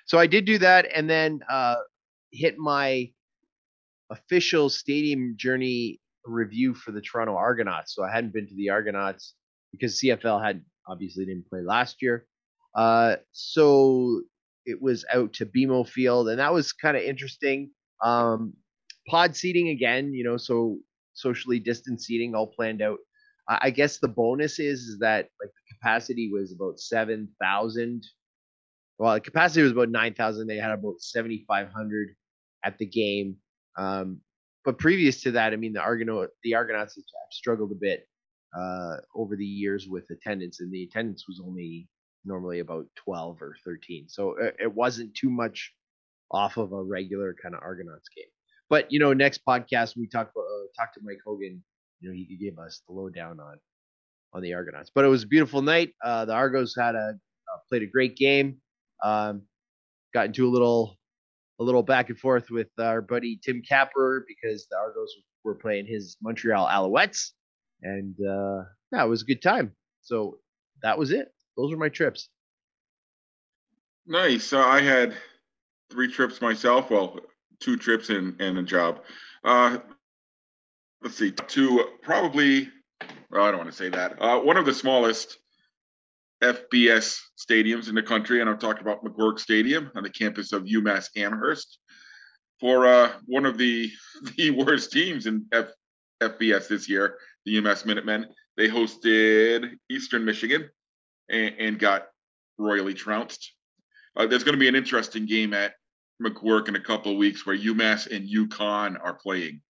so 0.06 0.18
I 0.18 0.26
did 0.26 0.44
do 0.44 0.58
that, 0.58 0.86
and 0.94 1.08
then 1.08 1.40
uh, 1.48 1.76
hit 2.32 2.56
my 2.58 3.10
official 4.10 4.68
stadium 4.68 5.34
journey 5.38 6.00
review 6.26 6.74
for 6.74 6.92
the 6.92 7.00
Toronto 7.00 7.36
Argonauts. 7.36 7.94
So 7.94 8.04
I 8.04 8.10
hadn't 8.10 8.32
been 8.32 8.46
to 8.46 8.54
the 8.54 8.70
Argonauts 8.70 9.34
because 9.72 10.00
CFL 10.00 10.44
had 10.44 10.62
obviously 10.86 11.24
didn't 11.24 11.48
play 11.48 11.60
last 11.60 12.02
year. 12.02 12.26
Uh, 12.74 13.16
so 13.32 14.20
it 14.66 14.80
was 14.80 15.04
out 15.12 15.32
to 15.34 15.46
BMO 15.46 15.88
Field, 15.88 16.28
and 16.28 16.38
that 16.38 16.52
was 16.52 16.72
kind 16.72 16.96
of 16.96 17.02
interesting. 17.02 17.70
Um, 18.02 18.54
pod 19.08 19.36
seating 19.36 19.68
again, 19.68 20.12
you 20.12 20.24
know, 20.24 20.36
so 20.36 20.78
socially 21.14 21.58
distanced 21.58 22.06
seating 22.06 22.34
all 22.34 22.48
planned 22.48 22.82
out. 22.82 22.98
I, 23.48 23.58
I 23.62 23.70
guess 23.70 23.98
the 23.98 24.08
bonus 24.08 24.58
is, 24.58 24.80
is 24.80 24.98
that 25.00 25.28
like 25.40 25.50
capacity 25.84 26.30
was 26.32 26.52
about 26.52 26.80
seven 26.80 27.28
thousand. 27.40 28.06
Well, 28.98 29.14
the 29.14 29.20
capacity 29.20 29.62
was 29.62 29.72
about 29.72 29.90
nine 29.90 30.14
thousand. 30.14 30.46
They 30.46 30.56
had 30.56 30.70
about 30.70 31.00
seventy 31.00 31.44
five 31.46 31.70
hundred 31.70 32.14
at 32.64 32.78
the 32.78 32.86
game. 32.86 33.36
Um, 33.76 34.20
but 34.64 34.78
previous 34.78 35.22
to 35.22 35.32
that, 35.32 35.52
I 35.52 35.56
mean, 35.56 35.74
the 35.74 35.80
Argonaut, 35.80 36.30
the 36.42 36.54
Argonauts 36.54 36.96
have 36.96 37.04
struggled 37.32 37.72
a 37.72 37.78
bit 37.78 38.08
uh, 38.56 38.96
over 39.14 39.36
the 39.36 39.44
years 39.44 39.86
with 39.88 40.08
attendance, 40.10 40.60
and 40.60 40.72
the 40.72 40.84
attendance 40.84 41.26
was 41.28 41.42
only 41.44 41.88
normally 42.24 42.60
about 42.60 42.86
12 42.96 43.42
or 43.42 43.54
13. 43.64 44.06
So 44.08 44.36
it, 44.40 44.56
it 44.58 44.74
wasn't 44.74 45.14
too 45.14 45.28
much 45.28 45.74
off 46.30 46.56
of 46.56 46.72
a 46.72 46.82
regular 46.82 47.36
kind 47.42 47.54
of 47.54 47.60
Argonauts 47.62 48.08
game. 48.16 48.24
But 48.70 48.90
you 48.90 48.98
know, 48.98 49.12
next 49.12 49.42
podcast 49.46 49.96
we 49.96 50.08
talk 50.08 50.30
uh, 50.34 50.66
talk 50.78 50.94
to 50.94 51.00
Mike 51.02 51.20
Hogan. 51.26 51.62
You 52.00 52.08
know, 52.08 52.14
he 52.14 52.24
could 52.24 52.40
give 52.40 52.58
us 52.58 52.80
the 52.88 52.94
lowdown 52.94 53.38
on 53.38 53.58
on 54.34 54.42
the 54.42 54.54
Argonauts. 54.54 54.90
But 54.94 55.04
it 55.04 55.08
was 55.08 55.22
a 55.22 55.28
beautiful 55.28 55.62
night. 55.62 55.90
Uh, 56.04 56.24
the 56.24 56.34
Argos 56.34 56.74
had 56.78 56.94
a 56.94 56.98
uh, 56.98 57.58
played 57.68 57.82
a 57.82 57.86
great 57.86 58.16
game. 58.16 58.58
Um, 59.02 59.42
got 60.12 60.26
into 60.26 60.46
a 60.46 60.50
little 60.50 60.98
a 61.60 61.64
little 61.64 61.82
back 61.82 62.08
and 62.08 62.18
forth 62.18 62.50
with 62.50 62.68
our 62.78 63.00
buddy 63.00 63.38
Tim 63.42 63.62
Capper 63.66 64.24
because 64.26 64.66
the 64.70 64.76
Argos 64.76 65.12
were 65.44 65.54
playing 65.54 65.86
his 65.86 66.16
Montreal 66.22 66.66
Alouettes, 66.66 67.30
and 67.82 68.14
uh, 68.20 68.64
yeah, 68.92 69.04
it 69.04 69.08
was 69.08 69.22
a 69.22 69.26
good 69.26 69.42
time. 69.42 69.72
So 70.02 70.38
that 70.82 70.98
was 70.98 71.10
it. 71.10 71.28
Those 71.56 71.70
were 71.70 71.78
my 71.78 71.88
trips. 71.88 72.28
Nice. 74.06 74.44
So 74.44 74.60
I 74.60 74.80
had 74.80 75.14
three 75.90 76.10
trips 76.10 76.40
myself. 76.40 76.90
Well, 76.90 77.20
two 77.60 77.76
trips 77.76 78.10
and, 78.10 78.38
and 78.40 78.58
a 78.58 78.62
job. 78.62 79.00
Uh, 79.44 79.78
let's 81.02 81.16
see, 81.16 81.30
to 81.30 81.84
probably, 82.02 82.68
well, 83.34 83.44
I 83.44 83.50
don't 83.50 83.58
want 83.58 83.70
to 83.70 83.76
say 83.76 83.88
that. 83.88 84.22
Uh, 84.22 84.38
one 84.38 84.56
of 84.56 84.64
the 84.64 84.72
smallest 84.72 85.38
FBS 86.40 87.20
stadiums 87.36 87.88
in 87.88 87.96
the 87.96 88.02
country, 88.02 88.40
and 88.40 88.48
I'm 88.48 88.58
talking 88.58 88.82
about 88.82 89.04
McGuirk 89.04 89.40
Stadium 89.40 89.90
on 89.96 90.04
the 90.04 90.10
campus 90.10 90.52
of 90.52 90.62
UMass 90.62 91.08
Amherst. 91.16 91.78
For 92.60 92.86
uh, 92.86 93.12
one 93.26 93.44
of 93.44 93.58
the 93.58 93.90
the 94.36 94.50
worst 94.50 94.92
teams 94.92 95.26
in 95.26 95.46
F, 95.52 95.66
FBS 96.22 96.68
this 96.68 96.88
year, 96.88 97.18
the 97.44 97.56
UMass 97.56 97.84
Minutemen, 97.84 98.26
they 98.56 98.68
hosted 98.68 99.72
Eastern 99.90 100.24
Michigan 100.24 100.70
and, 101.28 101.54
and 101.58 101.78
got 101.78 102.06
royally 102.56 102.94
trounced. 102.94 103.52
Uh, 104.16 104.28
there's 104.28 104.44
going 104.44 104.54
to 104.54 104.60
be 104.60 104.68
an 104.68 104.76
interesting 104.76 105.26
game 105.26 105.52
at 105.54 105.74
McGuirk 106.22 106.68
in 106.68 106.76
a 106.76 106.80
couple 106.80 107.10
of 107.10 107.18
weeks 107.18 107.44
where 107.44 107.58
UMass 107.58 108.08
and 108.14 108.28
UConn 108.28 108.96
are 109.02 109.14
playing. 109.14 109.60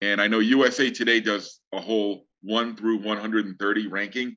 And 0.00 0.20
I 0.20 0.26
know 0.26 0.40
USA 0.40 0.90
Today 0.90 1.20
does 1.20 1.60
a 1.72 1.80
whole 1.80 2.26
1 2.42 2.76
through 2.76 2.98
130 2.98 3.86
ranking 3.88 4.36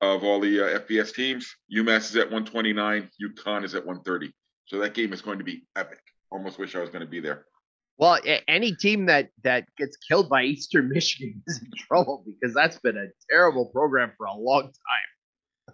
of 0.00 0.24
all 0.24 0.40
the 0.40 0.60
uh, 0.60 0.78
FBS 0.80 1.14
teams. 1.14 1.54
UMass 1.74 2.10
is 2.10 2.16
at 2.16 2.30
129, 2.30 3.10
UConn 3.22 3.64
is 3.64 3.74
at 3.74 3.84
130. 3.84 4.32
So 4.66 4.78
that 4.78 4.94
game 4.94 5.12
is 5.12 5.22
going 5.22 5.38
to 5.38 5.44
be 5.44 5.66
epic. 5.76 6.00
Almost 6.30 6.58
wish 6.58 6.74
I 6.74 6.80
was 6.80 6.90
going 6.90 7.04
to 7.04 7.10
be 7.10 7.20
there. 7.20 7.46
Well, 7.98 8.18
any 8.46 8.74
team 8.74 9.06
that 9.06 9.30
that 9.42 9.68
gets 9.78 9.96
killed 9.96 10.28
by 10.28 10.42
Eastern 10.42 10.88
Michigan 10.92 11.42
is 11.46 11.60
in 11.60 11.70
trouble 11.78 12.24
because 12.26 12.54
that's 12.54 12.78
been 12.78 12.96
a 12.96 13.06
terrible 13.30 13.66
program 13.66 14.12
for 14.18 14.26
a 14.26 14.34
long 14.34 14.70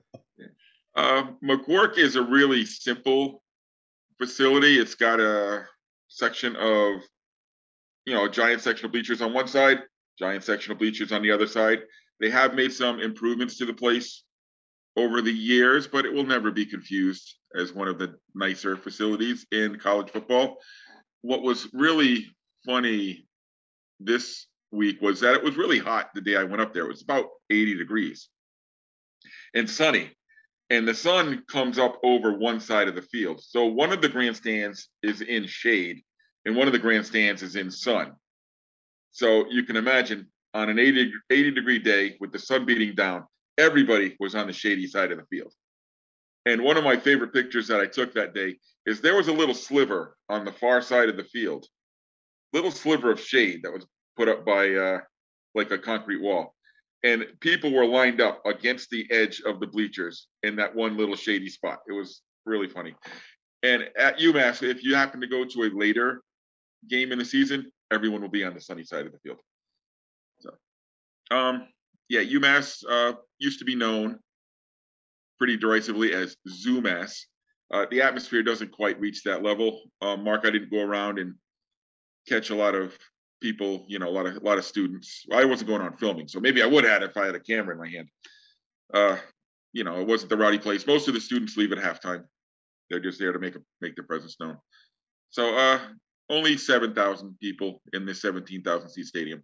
time. 0.09 0.51
uh, 0.95 1.25
McGuirk 1.45 1.99
is 1.99 2.17
a 2.17 2.23
really 2.23 2.65
simple 2.65 3.43
facility. 4.19 4.79
It's 4.79 4.95
got 4.95 5.19
a 5.19 5.65
section 6.09 6.55
of, 6.57 7.01
you 8.05 8.15
know, 8.15 8.27
a 8.27 8.31
giant 8.31 8.61
section 8.61 8.87
of 8.87 8.93
bleachers 8.93 9.21
on 9.21 9.33
one 9.33 9.49
side, 9.49 9.79
giant 10.19 10.45
section 10.45 10.73
of 10.73 10.79
bleachers 10.79 11.13
on 11.13 11.23
the 11.23 11.31
other 11.31 11.47
side. 11.47 11.81
They 12.21 12.31
have 12.31 12.55
made 12.55 12.73
some 12.73 13.01
improvements 13.01 13.59
to 13.59 13.67
the 13.67 13.75
place 13.75 14.25
over 14.97 15.23
the 15.23 15.33
years, 15.33 15.87
but 15.87 16.05
it 16.05 16.13
will 16.13 16.27
never 16.27 16.51
be 16.51 16.67
confused 16.67 17.37
as 17.55 17.73
one 17.73 17.89
of 17.89 17.99
the 17.99 18.15
nicer 18.35 18.77
facilities 18.77 19.47
in 19.51 19.79
college 19.79 20.11
football. 20.11 20.59
What 21.23 21.43
was 21.43 21.69
really 21.73 22.27
funny 22.67 23.27
this 24.01 24.47
week 24.71 25.01
was 25.01 25.21
that 25.21 25.35
it 25.35 25.45
was 25.45 25.57
really 25.57 25.79
hot 25.79 26.11
the 26.15 26.21
day 26.21 26.37
I 26.37 26.45
went 26.45 26.63
up 26.63 26.73
there. 26.73 26.85
It 26.85 26.89
was 26.89 27.03
about 27.03 27.27
80 27.51 27.77
degrees 27.77 28.29
and 29.55 29.69
sunny. 29.69 30.11
And 30.71 30.89
the 30.89 30.95
sun 30.95 31.45
comes 31.49 31.79
up 31.79 31.99
over 32.03 32.33
one 32.33 32.59
side 32.59 32.89
of 32.89 32.95
the 32.95 33.03
field. 33.03 33.43
So 33.43 33.67
one 33.67 33.93
of 33.93 34.01
the 34.01 34.09
grandstands 34.09 34.89
is 35.03 35.21
in 35.21 35.47
shade 35.47 36.03
and 36.47 36.57
one 36.57 36.67
of 36.67 36.73
the 36.73 36.79
grandstands 36.79 37.43
is 37.43 37.57
in 37.57 37.71
sun. 37.71 38.13
So 39.13 39.49
you 39.51 39.63
can 39.63 39.77
imagine 39.77 40.27
on 40.55 40.69
an 40.69 40.79
80, 40.79 41.13
80 41.31 41.51
degree 41.53 41.79
day 41.79 42.17
with 42.21 42.33
the 42.33 42.39
sun 42.39 42.65
beating 42.65 42.95
down, 42.95 43.25
everybody 43.59 44.17
was 44.19 44.35
on 44.35 44.47
the 44.47 44.53
shady 44.53 44.87
side 44.87 45.13
of 45.13 45.19
the 45.19 45.25
field. 45.27 45.53
And 46.47 46.63
one 46.63 46.77
of 46.77 46.85
my 46.85 46.97
favorite 46.97 47.33
pictures 47.33 47.69
that 47.69 47.81
I 47.81 47.87
took 47.87 48.15
that 48.15 48.35
day 48.35 48.57
is 48.87 49.01
there 49.01 49.17
was 49.17 49.29
a 49.29 49.33
little 49.33 49.55
sliver 49.55 50.17
on 50.29 50.45
the 50.45 50.53
far 50.53 50.83
side 50.83 51.09
of 51.09 51.17
the 51.17 51.25
field, 51.25 51.67
little 52.53 52.71
sliver 52.71 53.13
of 53.13 53.21
shade 53.21 53.61
that 53.63 53.73
was 53.73 53.87
put 54.17 54.29
up 54.29 54.45
by 54.45 54.75
uh, 54.75 54.99
like 55.55 55.71
a 55.71 55.79
concrete 55.79 56.21
wall. 56.21 56.55
And 57.05 57.27
people 57.41 57.73
were 57.73 57.87
lined 57.87 58.21
up 58.21 58.45
against 58.47 58.91
the 58.91 59.07
edge 59.11 59.43
of 59.45 59.61
the 59.61 59.67
bleachers 59.67 60.29
in 60.43 60.57
that 60.57 60.75
one 60.75 60.97
little 60.97 61.17
shady 61.17 61.49
spot. 61.49 61.81
It 61.89 61.93
was 61.93 62.23
really 62.45 62.69
funny. 62.69 62.95
And 63.63 63.89
at 63.97 64.19
UMass, 64.19 64.63
if 64.63 64.83
you 64.83 64.95
happen 64.95 65.21
to 65.21 65.27
go 65.27 65.45
to 65.45 65.63
a 65.63 65.71
later 65.73 66.23
game 66.89 67.13
in 67.13 67.19
the 67.19 67.25
season, 67.25 67.71
everyone 67.93 68.23
will 68.23 68.29
be 68.29 68.45
on 68.45 68.55
the 68.55 68.61
sunny 68.61 68.85
side 68.85 69.07
of 69.07 69.13
the 69.13 69.19
field. 69.19 69.39
So, 70.41 70.51
um, 71.31 71.69
yeah, 72.09 72.21
UMass 72.21 72.83
uh, 72.89 73.15
used 73.39 73.59
to 73.61 73.65
be 73.65 73.75
known 73.77 74.19
pretty 75.39 75.57
derisively 75.57 76.13
as 76.13 76.37
Zoomass. 76.49 77.21
uh, 77.73 77.87
the 77.91 78.03
atmosphere 78.03 78.43
doesn't 78.43 78.71
quite 78.71 79.01
reach 79.01 79.23
that 79.25 79.43
level. 79.43 79.81
Uh, 80.01 80.17
Marc, 80.17 80.45
I 80.45 80.51
didn't 80.51 80.71
go 80.71 80.83
around 80.83 81.19
and 81.19 81.35
catch 82.29 82.51
a 82.51 82.55
lot 82.55 82.75
of 82.75 82.97
people, 83.41 83.85
you 83.89 83.99
know, 83.99 84.09
a 84.09 84.11
lot 84.11 84.27
of 84.27 84.37
a 84.37 84.41
lot 84.41 84.59
of 84.59 84.65
students. 84.65 85.25
I 85.33 85.45
wasn't 85.45 85.69
going 85.69 85.83
on 85.83 85.97
filming, 85.97 86.29
so 86.29 86.39
maybe 86.39 86.63
I 86.63 86.67
would 86.67 86.85
have 86.85 87.03
if 87.03 87.17
I 87.17 87.27
had 87.27 87.35
a 87.35 87.41
camera 87.41 87.75
in 87.75 87.81
my 87.81 87.89
hand. 87.89 88.09
Uh, 88.93 89.17
you 89.73 89.85
know, 89.85 90.01
it 90.01 90.07
wasn't 90.07 90.31
the 90.31 90.37
rowdy 90.37 90.59
place. 90.59 90.87
Most 90.87 91.09
of 91.09 91.15
the 91.15 91.21
students 91.21 91.57
leave 91.57 91.73
at 91.73 91.79
halftime. 91.79 92.25
They're 92.91 93.01
just 93.01 93.19
there 93.19 93.33
to 93.33 93.39
make 93.39 93.57
a, 93.57 93.61
make 93.81 93.97
their 93.97 94.05
presence 94.05 94.37
known. 94.39 94.59
So 95.31 95.57
uh, 95.57 95.81
only 96.33 96.57
seven 96.57 96.95
thousand 96.95 97.39
people 97.41 97.83
in 97.93 98.07
this 98.07 98.21
seventeen 98.21 98.63
thousand 98.63 98.89
seat 98.89 99.07
stadium. 99.07 99.43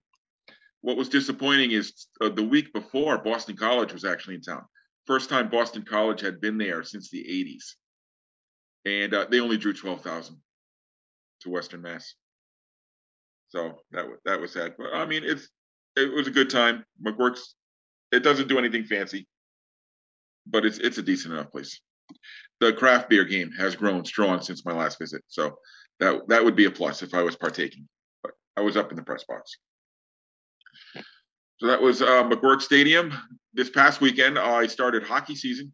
What 0.80 0.97
was 0.97 1.09
disappointing 1.09 1.73
is 1.73 2.07
uh, 2.21 2.30
the 2.30 2.42
week 2.42 2.73
before, 2.73 3.18
Boston 3.18 3.57
College 3.57 3.92
was 3.92 4.04
actually 4.04 4.37
in 4.37 4.40
town. 4.40 4.64
First 5.07 5.28
time 5.28 5.50
Boston 5.50 5.85
College 5.85 6.21
had 6.21 6.40
been 6.40 6.59
there 6.59 6.83
since 6.83 7.11
the 7.11 7.25
'80s, 7.25 7.75
and 8.85 9.14
uh, 9.14 9.26
they 9.30 9.40
only 9.40 9.59
drew 9.59 9.73
twelve 9.73 10.02
thousand 10.02 10.38
to 11.42 11.50
Western 11.50 11.83
Mass. 11.83 12.14
So 13.49 13.80
that 13.92 14.07
was 14.07 14.18
that 14.25 14.40
was 14.40 14.52
sad. 14.52 14.75
But 14.78 14.95
I 14.95 15.04
mean, 15.04 15.23
it's 15.25 15.49
it 15.97 16.12
was 16.12 16.26
a 16.26 16.33
good 16.33 16.50
time. 16.50 16.85
McGuirk's 17.04 17.54
it 18.12 18.23
doesn't 18.23 18.49
do 18.49 18.59
anything 18.59 18.85
fancy, 18.85 19.28
but 20.47 20.64
it's 20.64 20.78
it's 20.78 20.99
a 20.99 21.02
decent 21.02 21.35
enough 21.35 21.50
place. 21.50 21.80
The 22.61 22.73
craft 22.73 23.09
beer 23.09 23.25
game 23.25 23.53
has 23.53 23.77
grown 23.77 24.05
strong 24.05 24.41
since 24.41 24.65
my 24.65 24.73
last 24.73 24.99
visit, 24.99 25.23
so 25.29 25.59
that 26.00 26.29
that 26.29 26.45
would 26.45 26.57
be 26.57 26.65
a 26.65 26.71
plus 26.71 27.03
if 27.03 27.15
I 27.15 27.23
was 27.23 27.37
partaking. 27.37 27.88
But 28.23 28.33
I 28.57 28.62
was 28.62 28.77
up 28.77 28.91
in 28.91 28.97
the 28.97 29.03
press 29.03 29.25
box. 29.25 29.57
So 31.59 31.67
that 31.67 31.81
was 31.81 32.03
uh, 32.03 32.25
McGuirk 32.25 32.62
Stadium. 32.62 33.12
This 33.55 33.71
past 33.71 34.00
weekend, 34.00 34.38
I 34.38 34.67
started 34.67 35.03
hockey 35.03 35.35
season. 35.35 35.73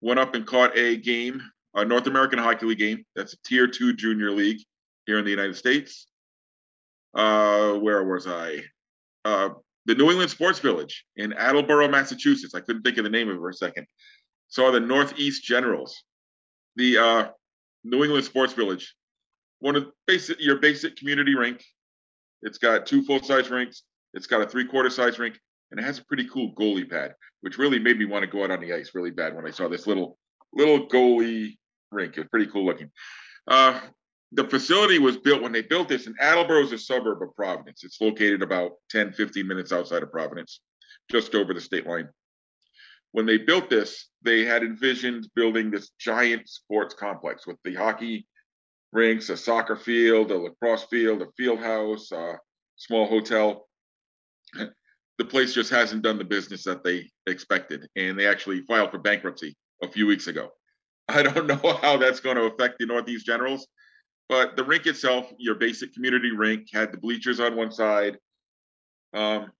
Went 0.00 0.20
up 0.20 0.34
and 0.34 0.46
caught 0.46 0.76
a 0.76 0.96
game, 0.96 1.42
a 1.74 1.84
North 1.84 2.06
American 2.06 2.38
Hockey 2.38 2.66
League 2.66 2.78
game. 2.78 3.04
That's 3.14 3.34
a 3.34 3.36
Tier 3.44 3.66
Two 3.66 3.94
Junior 3.94 4.30
League 4.30 4.60
here 5.06 5.18
in 5.18 5.24
the 5.24 5.30
United 5.30 5.56
States 5.56 6.06
uh, 7.14 7.74
where 7.74 8.04
was 8.04 8.26
I? 8.26 8.62
Uh, 9.24 9.50
the 9.86 9.94
New 9.94 10.10
England 10.10 10.30
Sports 10.30 10.58
Village 10.58 11.04
in 11.16 11.32
Attleboro, 11.32 11.88
Massachusetts. 11.88 12.54
I 12.54 12.60
couldn't 12.60 12.82
think 12.82 12.98
of 12.98 13.04
the 13.04 13.10
name 13.10 13.28
of 13.28 13.36
it 13.36 13.38
for 13.38 13.48
a 13.48 13.54
second. 13.54 13.86
Saw 14.50 14.70
the 14.70 14.80
Northeast 14.80 15.44
Generals, 15.44 16.02
the 16.76 16.98
uh, 16.98 17.28
New 17.84 18.04
England 18.04 18.24
Sports 18.24 18.52
Village, 18.52 18.94
one 19.60 19.76
of 19.76 19.86
basic 20.06 20.40
your 20.40 20.58
basic 20.58 20.96
community 20.96 21.34
rink. 21.34 21.64
It's 22.42 22.58
got 22.58 22.86
two 22.86 23.02
full 23.02 23.22
size 23.22 23.48
rinks. 23.48 23.82
It's 24.12 24.26
got 24.26 24.42
a 24.42 24.46
three 24.46 24.66
quarter 24.66 24.90
size 24.90 25.18
rink, 25.18 25.38
and 25.70 25.80
it 25.80 25.84
has 25.84 25.98
a 25.98 26.04
pretty 26.04 26.28
cool 26.28 26.52
goalie 26.54 26.88
pad, 26.88 27.14
which 27.42 27.58
really 27.58 27.78
made 27.78 27.98
me 27.98 28.06
want 28.06 28.24
to 28.24 28.30
go 28.30 28.44
out 28.44 28.50
on 28.50 28.60
the 28.60 28.72
ice 28.72 28.90
really 28.94 29.10
bad 29.10 29.34
when 29.34 29.46
I 29.46 29.50
saw 29.50 29.68
this 29.68 29.86
little 29.86 30.18
little 30.52 30.88
goalie 30.88 31.56
rink. 31.92 32.16
It 32.16 32.20
was 32.20 32.28
pretty 32.28 32.50
cool 32.50 32.66
looking. 32.66 32.90
Uh, 33.46 33.80
the 34.32 34.44
facility 34.44 34.98
was 34.98 35.16
built 35.16 35.42
when 35.42 35.52
they 35.52 35.62
built 35.62 35.88
this 35.88 36.06
and 36.06 36.14
attleboro 36.20 36.62
is 36.62 36.72
a 36.72 36.78
suburb 36.78 37.20
of 37.20 37.34
providence 37.34 37.82
it's 37.82 38.00
located 38.00 38.42
about 38.42 38.72
10 38.90 39.12
15 39.12 39.46
minutes 39.46 39.72
outside 39.72 40.02
of 40.02 40.12
providence 40.12 40.60
just 41.10 41.34
over 41.34 41.52
the 41.52 41.60
state 41.60 41.86
line 41.86 42.08
when 43.12 43.26
they 43.26 43.38
built 43.38 43.70
this 43.70 44.08
they 44.22 44.44
had 44.44 44.62
envisioned 44.62 45.26
building 45.34 45.70
this 45.70 45.90
giant 45.98 46.48
sports 46.48 46.94
complex 46.94 47.46
with 47.46 47.56
the 47.64 47.74
hockey 47.74 48.26
rinks 48.92 49.28
a 49.28 49.36
soccer 49.36 49.76
field 49.76 50.30
a 50.30 50.36
lacrosse 50.36 50.84
field 50.84 51.22
a 51.22 51.26
field 51.36 51.60
house 51.60 52.10
a 52.12 52.38
small 52.76 53.06
hotel 53.06 53.68
the 55.18 55.24
place 55.24 55.52
just 55.52 55.70
hasn't 55.70 56.02
done 56.02 56.18
the 56.18 56.24
business 56.24 56.64
that 56.64 56.82
they 56.82 57.10
expected 57.26 57.86
and 57.96 58.18
they 58.18 58.26
actually 58.26 58.62
filed 58.62 58.90
for 58.90 58.98
bankruptcy 58.98 59.54
a 59.82 59.88
few 59.88 60.06
weeks 60.06 60.26
ago 60.26 60.48
i 61.08 61.22
don't 61.22 61.46
know 61.46 61.78
how 61.82 61.96
that's 61.96 62.20
going 62.20 62.36
to 62.36 62.44
affect 62.44 62.76
the 62.78 62.86
northeast 62.86 63.26
generals 63.26 63.66
but 64.30 64.54
the 64.54 64.62
rink 64.62 64.86
itself, 64.86 65.26
your 65.38 65.56
basic 65.56 65.92
community 65.92 66.30
rink, 66.30 66.68
had 66.72 66.92
the 66.92 66.98
bleachers 66.98 67.40
on 67.40 67.56
one 67.56 67.72
side. 67.72 68.16
Um, 69.12 69.50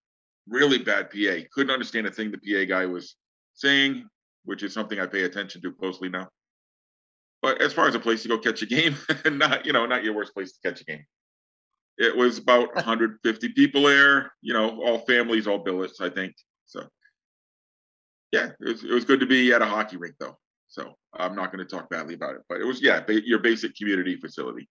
really 0.49 0.79
bad 0.79 1.11
PA. 1.11 1.45
Couldn't 1.53 1.73
understand 1.73 2.07
a 2.07 2.11
thing 2.13 2.31
the 2.31 2.39
PA 2.39 2.69
guy 2.69 2.87
was 2.87 3.17
saying, 3.61 4.09
which 4.45 4.63
is 4.63 4.73
something 4.73 4.99
I 4.99 5.07
pay 5.07 5.23
attention 5.23 5.61
to 5.63 5.73
closely 5.73 6.09
now. 6.09 6.29
But 7.43 7.63
as 7.63 7.73
far 7.73 7.89
as 7.89 7.95
a 7.95 8.01
place 8.01 8.23
to 8.23 8.29
go 8.29 8.39
catch 8.39 8.63
a 8.63 8.67
game, 8.67 8.97
not 9.25 9.67
you 9.67 9.73
know, 9.73 9.87
not 9.87 10.05
your 10.05 10.15
worst 10.15 10.35
place 10.35 10.53
to 10.53 10.69
catch 10.69 10.81
a 10.81 10.85
game. 10.85 11.05
It 11.99 12.17
was 12.17 12.39
about 12.39 12.75
150 12.75 13.49
people 13.51 13.83
there, 13.83 14.33
you 14.41 14.55
know, 14.55 14.83
all 14.83 15.01
families, 15.01 15.47
all 15.47 15.59
billets, 15.59 16.01
I 16.01 16.09
think. 16.09 16.35
So 16.65 16.85
yeah, 18.33 18.51
it 18.61 18.69
was, 18.69 18.85
it 18.85 18.91
was 18.93 19.05
good 19.05 19.21
to 19.21 19.27
be 19.27 19.53
at 19.53 19.63
a 19.63 19.67
hockey 19.67 19.97
rink 19.97 20.15
though. 20.19 20.39
So 20.69 20.95
I'm 21.13 21.35
not 21.35 21.53
going 21.53 21.67
to 21.67 21.71
talk 21.71 21.91
badly 21.91 22.15
about 22.15 22.37
it, 22.37 22.43
but 22.49 22.61
it 22.61 22.65
was 22.65 22.81
yeah, 22.81 23.03
your 23.09 23.41
basic 23.41 23.75
community 23.75 24.17
facility. 24.17 24.69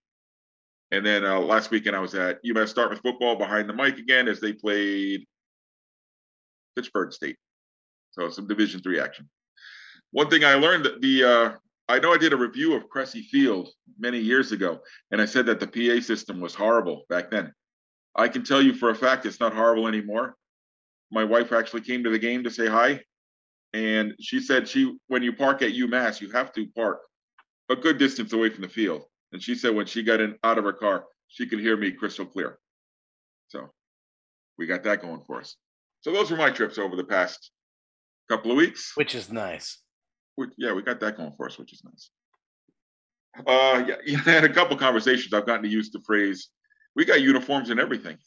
And 0.91 1.05
then 1.05 1.23
uh, 1.23 1.39
last 1.39 1.69
weekend 1.69 1.95
I 1.95 1.99
was 1.99 2.15
at 2.15 2.43
UMass 2.43 2.73
Dartmouth 2.73 3.01
football 3.01 3.35
behind 3.35 3.69
the 3.69 3.73
mic 3.73 3.97
again 3.97 4.27
as 4.27 4.39
they 4.39 4.53
played 4.53 5.25
Pittsburgh 6.75 7.11
State. 7.11 7.37
So 8.11 8.29
some 8.29 8.47
Division 8.47 8.81
three 8.81 8.99
action. 8.99 9.29
One 10.11 10.29
thing 10.29 10.43
I 10.43 10.55
learned 10.55 10.85
that 10.85 11.01
the 11.01 11.23
uh, 11.23 11.51
I 11.87 11.99
know 11.99 12.13
I 12.13 12.17
did 12.17 12.33
a 12.33 12.37
review 12.37 12.75
of 12.75 12.89
Cressy 12.89 13.23
Field 13.23 13.69
many 13.99 14.19
years 14.19 14.51
ago, 14.51 14.79
and 15.11 15.21
I 15.21 15.25
said 15.25 15.45
that 15.47 15.59
the 15.59 15.67
PA 15.67 16.01
system 16.01 16.39
was 16.39 16.55
horrible 16.55 17.05
back 17.09 17.31
then. 17.31 17.53
I 18.15 18.27
can 18.27 18.43
tell 18.43 18.61
you 18.61 18.73
for 18.73 18.89
a 18.89 18.95
fact 18.95 19.25
it's 19.25 19.39
not 19.39 19.53
horrible 19.53 19.87
anymore. 19.87 20.35
My 21.11 21.23
wife 21.23 21.51
actually 21.51 21.81
came 21.81 22.03
to 22.03 22.09
the 22.09 22.19
game 22.19 22.43
to 22.43 22.51
say 22.51 22.67
hi, 22.67 23.01
and 23.73 24.13
she 24.19 24.39
said 24.39 24.67
she 24.67 24.97
when 25.07 25.23
you 25.23 25.33
park 25.33 25.61
at 25.61 25.73
UMass, 25.73 26.21
you 26.21 26.29
have 26.31 26.51
to 26.53 26.67
park 26.75 27.01
a 27.69 27.75
good 27.75 27.97
distance 27.97 28.33
away 28.33 28.49
from 28.49 28.63
the 28.63 28.69
field. 28.69 29.03
And 29.31 29.41
she 29.41 29.53
said 29.53 29.75
when 29.75 29.85
she 29.85 30.03
got 30.03 30.19
in 30.19 30.35
out 30.43 30.57
of 30.57 30.63
her 30.63 30.73
car, 30.73 31.05
she 31.27 31.45
could 31.47 31.59
hear 31.59 31.77
me 31.77 31.91
crystal 31.91 32.25
clear. 32.25 32.57
So 33.49 33.69
we 34.57 34.65
got 34.65 34.83
that 34.83 35.01
going 35.01 35.21
for 35.25 35.39
us. 35.39 35.55
So 36.01 36.11
those 36.11 36.31
were 36.31 36.37
my 36.37 36.49
trips 36.49 36.77
over 36.77 36.95
the 36.95 37.03
past 37.03 37.51
couple 38.29 38.51
of 38.51 38.57
weeks. 38.57 38.93
Which 38.95 39.15
is 39.15 39.31
nice. 39.31 39.79
Which, 40.35 40.51
yeah, 40.57 40.73
we 40.73 40.81
got 40.81 40.99
that 41.01 41.17
going 41.17 41.33
for 41.35 41.47
us, 41.47 41.57
which 41.57 41.73
is 41.73 41.83
nice. 41.83 42.09
Uh, 43.45 43.83
yeah, 43.87 43.95
yeah, 44.05 44.19
I 44.25 44.29
had 44.29 44.43
a 44.43 44.53
couple 44.53 44.77
conversations. 44.77 45.33
I've 45.33 45.45
gotten 45.45 45.63
to 45.63 45.69
use 45.69 45.91
the 45.91 46.01
phrase, 46.05 46.49
"We 46.95 47.05
got 47.05 47.21
uniforms 47.21 47.69
and 47.69 47.79
everything." 47.79 48.17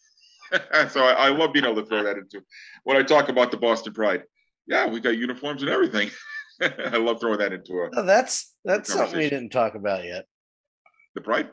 so 0.91 1.05
I, 1.05 1.13
I 1.13 1.29
love 1.29 1.53
being 1.53 1.65
able 1.65 1.83
to 1.83 1.87
throw 1.87 2.03
that 2.03 2.19
into 2.19 2.43
when 2.85 2.97
I 2.97 3.03
talk 3.03 3.29
about 3.29 3.51
the 3.51 3.57
Boston 3.57 3.93
Pride 3.93 4.25
yeah, 4.67 4.87
we 4.87 5.01
got 5.01 5.17
uniforms 5.17 5.63
and 5.63 5.71
everything. 5.71 6.11
I 6.63 6.97
love 6.97 7.21
throwing 7.21 7.39
that 7.39 7.53
into 7.53 7.75
a. 7.75 7.91
Oh, 7.97 8.05
that's 8.05 8.55
that's 8.65 8.93
something 8.93 9.19
we 9.19 9.29
didn't 9.29 9.51
talk 9.51 9.75
about 9.75 10.05
yet. 10.05 10.27
The 11.15 11.21
pride. 11.21 11.51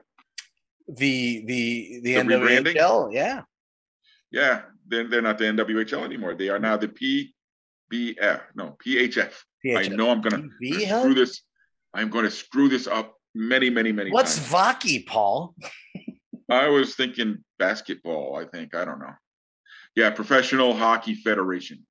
The 0.88 1.44
the 1.46 2.02
the, 2.04 2.16
the 2.16 2.36
NWHL, 2.36 3.14
yeah. 3.14 3.42
Yeah, 4.32 4.62
they're, 4.88 5.08
they're 5.08 5.22
not 5.22 5.40
the 5.40 5.46
NWHL 5.46 6.04
anymore. 6.04 6.36
They 6.36 6.50
are 6.50 6.60
now 6.60 6.78
the 6.78 6.88
PBF. 7.92 8.42
No, 8.56 8.78
PHF. 8.86 9.34
PHF. 9.66 9.78
I 9.78 9.88
know 9.88 10.10
I'm 10.10 10.22
gonna 10.22 10.44
PBF? 10.62 11.02
screw 11.02 11.14
this. 11.14 11.42
I'm 11.94 12.10
going 12.10 12.26
to 12.26 12.32
screw 12.32 12.70
this 12.70 12.88
up 12.88 13.16
many, 13.34 13.70
many, 13.70 13.92
many. 13.92 14.10
Times. 14.10 14.14
What's 14.14 14.36
times. 14.36 14.84
Vaki, 14.84 15.06
Paul? 15.06 15.56
I 16.50 16.68
was 16.68 16.96
thinking 16.96 17.44
basketball. 17.58 18.36
I 18.36 18.46
think 18.46 18.76
I 18.76 18.86
don't 18.86 19.00
know. 19.00 19.14
Yeah, 19.96 20.12
Professional 20.12 20.76
Hockey 20.76 21.16
Federation. 21.16 21.86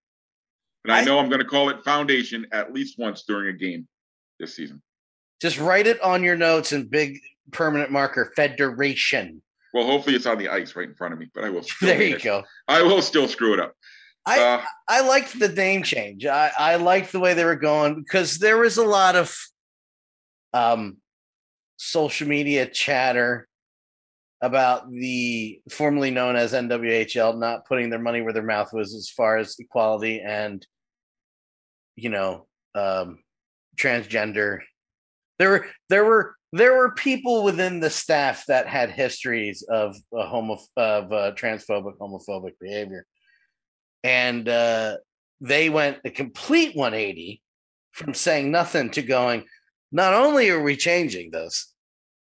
And 0.85 0.93
I, 0.93 1.01
I 1.01 1.05
know 1.05 1.19
I'm 1.19 1.29
going 1.29 1.41
to 1.41 1.47
call 1.47 1.69
it 1.69 1.85
foundation 1.85 2.47
at 2.53 2.73
least 2.73 2.99
once 2.99 3.25
during 3.27 3.55
a 3.55 3.59
game 3.59 3.87
this 4.39 4.57
season. 4.57 4.83
Just 5.41 5.59
write 5.59 5.87
it 5.87 6.01
on 6.01 6.23
your 6.23 6.37
notes 6.37 6.73
in 6.73 6.89
big 6.89 7.21
permanent 7.53 7.91
marker 7.91 8.33
federation. 8.37 9.43
Well, 9.75 9.87
hopefully 9.87 10.17
it's 10.17 10.27
on 10.27 10.39
the 10.39 10.49
ice 10.49 10.75
right 10.75 10.89
in 10.89 10.95
front 10.95 11.13
of 11.13 11.21
me, 11.21 11.29
but 11.35 11.45
I 11.45 11.51
will. 11.51 11.65
there 11.81 12.03
you 12.03 12.19
go. 12.19 12.45
I 12.67 12.83
will 12.83 13.03
still 13.03 13.29
screw 13.29 13.53
it 13.53 13.61
up. 13.61 13.75
I 14.29 14.41
uh, 14.41 14.63
I 14.89 15.01
liked 15.07 15.39
the 15.39 15.49
name 15.49 15.83
change. 15.83 16.27
I 16.27 16.51
I 16.59 16.77
liked 16.77 17.13
the 17.13 17.21
way 17.21 17.35
they 17.35 17.45
were 17.45 17.57
going 17.57 18.03
because 18.03 18.39
there 18.39 18.59
was 18.59 18.77
a 18.77 18.85
lot 18.85 19.17
of 19.17 19.37
um 20.53 20.99
social 21.77 22.29
media 22.29 22.67
chatter 22.67 23.49
about 24.41 24.91
the 24.91 25.61
formerly 25.71 26.11
known 26.11 26.37
as 26.37 26.53
NWHL 26.53 27.39
not 27.39 27.67
putting 27.67 27.91
their 27.91 27.99
money 27.99 28.21
where 28.21 28.33
their 28.33 28.43
mouth 28.43 28.73
was 28.73 28.95
as 28.95 29.11
far 29.11 29.37
as 29.37 29.57
equality 29.59 30.21
and 30.21 30.65
you 31.97 32.11
know 32.11 32.47
um, 32.75 33.19
transgender. 33.77 34.61
There 35.39 35.51
were 35.51 35.67
there 35.89 36.05
were 36.05 36.35
there 36.53 36.77
were 36.77 36.93
people 36.93 37.45
within 37.45 37.81
the 37.81 37.91
staff 37.91 38.45
that 38.47 38.67
had 38.67 38.91
histories 38.91 39.63
of 39.69 39.97
a 40.15 40.27
homo 40.27 40.59
of 40.77 41.13
uh, 41.13 41.33
transphobic 41.35 41.99
homophobic 41.99 42.53
behavior, 42.61 43.05
and 44.05 44.49
uh, 44.49 44.97
they 45.41 45.71
went 45.71 45.99
a 46.05 46.11
complete 46.11 46.77
180 46.77 47.43
from 47.93 48.15
saying 48.15 48.51
nothing 48.51 48.91
to 48.91 49.03
going. 49.03 49.45
Not 49.91 50.15
only 50.15 50.51
are 50.51 50.63
we 50.63 50.77
changing 50.77 51.31
this, 51.31 51.73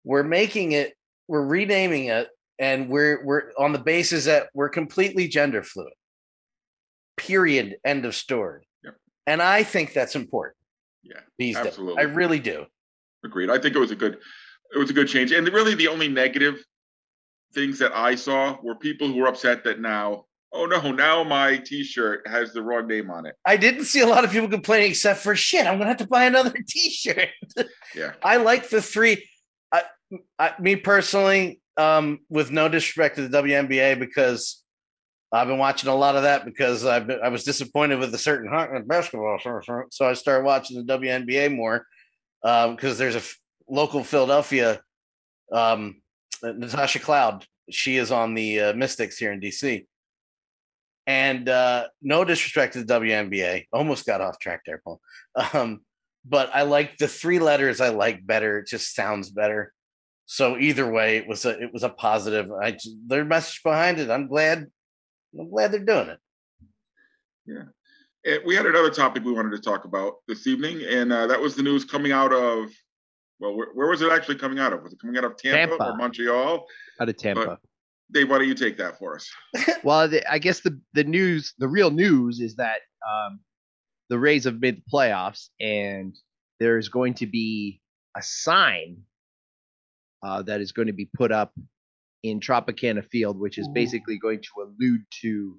we're 0.05 0.22
making 0.22 0.72
it 0.72 0.94
we're 1.29 1.46
renaming 1.46 2.07
it 2.07 2.29
and 2.59 2.88
we're 2.88 3.25
we're 3.25 3.53
on 3.59 3.72
the 3.72 3.79
basis 3.79 4.25
that 4.25 4.48
we're 4.55 4.68
completely 4.68 5.29
gender 5.29 5.62
fluid. 5.62 5.92
Period. 7.16 7.77
End 7.85 8.05
of 8.05 8.14
story. 8.14 8.66
Yep. 8.85 8.96
And 9.27 9.42
I 9.42 9.62
think 9.62 9.92
that's 9.92 10.16
important. 10.16 10.57
Yeah. 11.03 11.20
These 11.38 11.57
absolutely. 11.57 12.03
days. 12.03 12.11
I 12.11 12.14
really 12.14 12.38
do. 12.38 12.66
agreed. 13.25 13.51
I 13.51 13.59
think 13.59 13.75
it 13.75 13.79
was 13.79 13.90
a 13.90 13.96
good, 13.96 14.18
it 14.75 14.79
was 14.79 14.90
a 14.90 14.92
good 14.92 15.09
change. 15.09 15.33
And 15.33 15.46
really, 15.48 15.75
the 15.75 15.88
only 15.88 16.09
negative 16.09 16.64
things 17.55 17.79
that 17.79 17.92
I 17.94 18.14
saw 18.14 18.57
were 18.62 18.75
people 18.75 19.09
who 19.09 19.16
were 19.16 19.29
upset 19.29 19.64
that 19.64 19.81
now, 19.81 20.25
oh 20.53 20.67
no, 20.67 20.93
now 20.93 21.25
my 21.25 21.57
T-shirt 21.57 22.27
has 22.27 22.53
the 22.53 22.62
wrong 22.62 22.87
name 22.87 23.11
on 23.11 23.27
it. 23.27 23.35
I 23.47 23.57
didn't 23.57 23.85
see 23.85 24.01
a 24.01 24.07
lot 24.07 24.25
of 24.25 24.31
people 24.31 24.49
complaining 24.49 24.91
except 24.91 25.21
for 25.21 25.35
shit. 25.35 25.67
I'm 25.67 25.79
gonna 25.79 25.88
have 25.88 25.99
to 25.99 26.07
buy 26.07 26.25
another 26.25 26.55
T-shirt. 26.69 27.29
Yeah. 27.95 28.12
I 28.23 28.37
like 28.37 28.69
the 28.69 28.83
three. 28.83 29.29
I, 29.73 29.83
I, 30.38 30.55
me 30.61 30.77
personally, 30.77 31.61
um, 31.77 32.21
with 32.29 32.51
no 32.51 32.69
disrespect 32.69 33.17
to 33.17 33.29
the 33.29 33.43
WNBA, 33.43 33.99
because 33.99 34.62
I've 35.33 35.49
been 35.49 35.59
watching 35.59 35.88
a 35.88 35.95
lot 35.95 36.17
of 36.17 36.25
that 36.25 36.45
because 36.45 36.85
I've 36.85 37.07
been, 37.07 37.21
I 37.23 37.29
was 37.29 37.45
disappointed 37.45 37.99
with 37.99 38.15
a 38.15 38.19
certain 38.19 38.51
basketball, 38.87 39.38
so 39.91 40.07
I 40.07 40.12
started 40.12 40.45
watching 40.45 40.85
the 40.85 40.99
WNBA 40.99 41.55
more 41.55 41.87
because 42.43 42.93
um, 42.93 42.99
there's 42.99 43.15
a 43.15 43.19
f- 43.19 43.38
local 43.69 44.05
Philadelphia 44.05 44.83
um, 45.51 46.03
Natasha 46.43 46.99
Cloud. 46.99 47.47
She 47.71 47.97
is 47.97 48.11
on 48.11 48.35
the 48.35 48.61
uh, 48.61 48.73
Mystics 48.75 49.17
here 49.17 49.33
in 49.33 49.41
DC. 49.41 49.87
And 51.07 51.49
uh, 51.49 51.88
no 52.01 52.25
disrespect 52.25 52.75
to 52.75 52.85
the 52.85 53.01
WNBA, 53.01 53.67
almost 53.73 54.07
got 54.07 54.21
off 54.21 54.38
track 54.38 54.62
there, 54.67 54.81
Paul. 54.85 55.01
Um, 55.55 55.81
but 56.25 56.51
I 56.55 56.62
like 56.62 56.99
the 56.99 57.09
three 57.09 57.41
letters. 57.41 57.81
I 57.81 57.88
like 57.88 58.25
better. 58.25 58.59
It 58.59 58.69
just 58.69 58.95
sounds 58.95 59.31
better. 59.31 59.73
So 60.27 60.57
either 60.57 60.91
way, 60.91 61.17
it 61.17 61.27
was 61.27 61.45
a 61.45 61.61
it 61.61 61.73
was 61.73 61.83
a 61.83 61.88
positive. 61.88 62.51
I 62.53 62.79
their 63.07 63.25
message 63.25 63.62
behind 63.62 63.99
it. 63.99 64.11
I'm 64.11 64.29
glad. 64.29 64.67
I'm 65.38 65.51
glad 65.51 65.73
they're 65.73 65.81
doing 65.81 66.09
it. 66.09 66.19
Yeah. 67.47 67.65
And 68.25 68.41
we 68.47 68.55
had 68.55 68.67
another 68.67 68.91
topic 68.91 69.25
we 69.25 69.33
wanted 69.33 69.51
to 69.51 69.59
talk 69.59 69.85
about 69.85 70.15
this 70.29 70.47
evening, 70.47 70.83
and 70.88 71.12
uh, 71.12 71.27
that 71.27 71.41
was 71.41 71.57
the 71.57 71.62
news 71.62 71.85
coming 71.85 72.12
out 72.12 72.33
of. 72.33 72.71
Well, 73.41 73.57
where, 73.57 73.69
where, 73.75 73.88
was 73.88 74.03
it 74.03 74.12
actually 74.12 74.37
coming 74.37 74.61
out 74.61 74.73
of? 74.73 74.85
Was 74.85 74.93
it 74.93 75.01
coming 75.01 75.19
out 75.19 75.25
of 75.25 75.37
Tampa, 75.37 75.77
Tampa. 75.77 75.85
or 75.85 75.97
Montreal? 75.97 76.65
Out 77.01 77.09
of 77.09 77.17
Tampa. 77.17 77.45
But, 77.47 77.59
Dave, 78.12 78.29
why 78.29 78.38
don't 78.38 78.48
you 78.48 78.55
take 78.55 78.77
that 78.79 78.98
for 78.98 79.16
us? 79.16 79.31
well, 79.85 80.09
the, 80.09 80.31
I 80.31 80.38
guess 80.38 80.61
the 80.61 80.79
the 80.92 81.05
news, 81.05 81.55
the 81.59 81.68
real 81.68 81.90
news, 81.90 82.40
is 82.40 82.57
that 82.57 82.81
um, 83.09 83.40
the 84.09 84.18
Rays 84.18 84.44
have 84.44 84.61
made 84.61 84.77
the 84.77 84.90
playoffs, 84.92 85.48
and 85.61 86.14
there's 86.61 86.88
going 86.88 87.14
to 87.14 87.27
be 87.27 87.81
a 88.16 88.22
sign 88.22 88.98
uh, 90.22 90.42
that 90.42 90.61
is 90.61 90.72
going 90.72 90.87
to 90.87 90.92
be 90.92 91.09
put 91.16 91.33
up 91.33 91.53
in 92.22 92.38
Tropicana 92.38 93.05
Field, 93.05 93.38
which 93.38 93.59
is 93.59 93.68
basically 93.68 94.18
going 94.18 94.40
to 94.40 94.62
allude 94.62 95.03
to 95.22 95.59